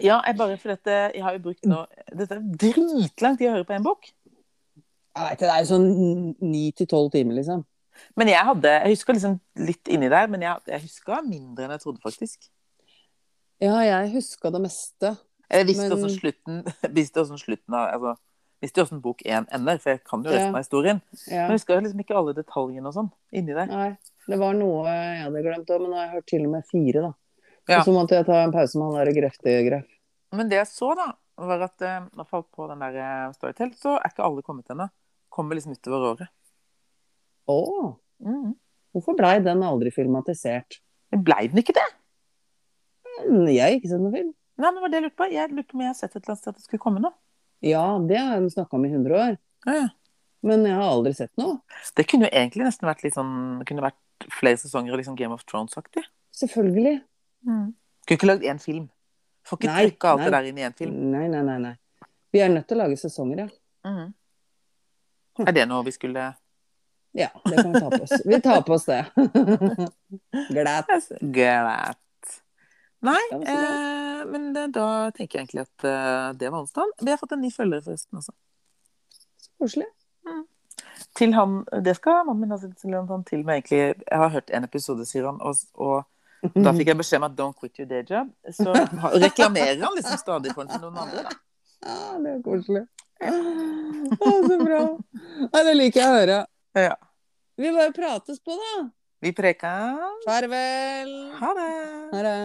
[0.00, 1.80] Ja, jeg bare for dette Jeg har jo brukt nå
[2.14, 4.06] Dette er dritlang tid å høre på en bok.
[4.06, 5.88] Jeg vet, det er jo sånn
[6.46, 7.64] ni til tolv timer, liksom.
[8.16, 9.34] Men jeg hadde Jeg husker liksom
[9.66, 12.46] litt inni der, men jeg, jeg huska mindre enn jeg trodde, faktisk.
[13.60, 15.16] Ja, jeg huska det meste.
[15.50, 16.62] Jeg visste Men- åssen slutten
[16.96, 18.14] Visste også slutten av altså,
[18.62, 20.54] Visste hvordan bok én ender, for jeg kan jo resten Ja.
[20.54, 20.98] av historien.
[21.26, 21.46] Ja.
[21.48, 23.70] Men jeg husker liksom ikke alle detaljene og sånn inni der.
[23.72, 23.86] Nei,
[24.30, 26.68] det var noe jeg hadde glemt òg, men nå har jeg hørt til og med
[26.70, 27.12] fire, da.
[27.70, 27.78] Ja.
[27.80, 29.88] Og så måtte jeg ta en pause med han derre grefte-greff.
[30.38, 31.08] Men det jeg så, da,
[31.50, 34.70] var at eh, når folk på den der eh, Storytel, så er ikke alle kommet
[34.72, 34.86] ennå.
[35.30, 36.32] Kommer liksom utover året.
[37.50, 38.50] Å, Mm.
[38.92, 40.76] hvorfor blei den aldri filmatisert?
[41.24, 41.86] Blei den ikke det?
[43.48, 44.34] Jeg har ikke sett noen film.
[44.60, 45.28] Nei, men var det jeg lurte på.
[45.32, 47.00] Jeg lurte på om jeg har sett et eller annet sted at det skulle komme
[47.00, 47.14] noe.
[47.64, 49.88] Ja, det har de snakka om i 100 år, Ja, ja.
[50.48, 51.58] men jeg har aldri sett noe.
[51.96, 53.98] Det kunne jo egentlig nesten vært litt sånn Det kunne vært
[54.28, 56.04] flere sesonger liksom Game of Thrones-aktig.
[56.36, 57.00] Selvfølgelig.
[57.46, 57.70] Mm.
[58.06, 58.88] Kunne ikke lagd én film.
[59.46, 60.26] Får ikke trykka alt nei.
[60.26, 60.98] det der inn i én film.
[61.14, 61.74] Nei, nei, nei, nei.
[62.30, 63.48] Vi er nødt til å lage sesonger, ja.
[63.88, 64.12] Mm.
[65.46, 66.26] Er det noe vi skulle
[67.16, 68.12] Ja, det kan vi ta på oss.
[68.26, 69.00] Vi tar på oss det.
[70.54, 71.08] Glatt.
[71.20, 72.36] Glatt.
[73.00, 76.92] Nei, eh, men det, da tenker jeg egentlig at uh, det var onsdag.
[77.00, 78.36] Vi har fått en ny følger forresten også.
[79.40, 79.88] Så koselig.
[81.20, 84.30] Til han, det skal mannen min ha sagt til han til meg egentlig Jeg har
[84.32, 85.96] hørt en episode, sier han, og, og
[86.56, 88.32] da fikk jeg beskjed om at 'don't quit your day job'.
[88.56, 88.72] Så
[89.26, 91.32] reklamerer han liksom stadig for noen andre, da.
[91.84, 92.84] Ja, det er koselig.
[93.20, 93.32] Ja,
[94.48, 94.80] så bra.
[95.52, 96.38] Ja, det liker jeg å høre.
[96.76, 96.94] Ja.
[97.60, 98.88] Vi bare prates på, da.
[99.20, 100.00] Vi preker.
[100.24, 101.12] Farvel.
[101.40, 101.72] Ha det.
[102.14, 102.40] Ha det.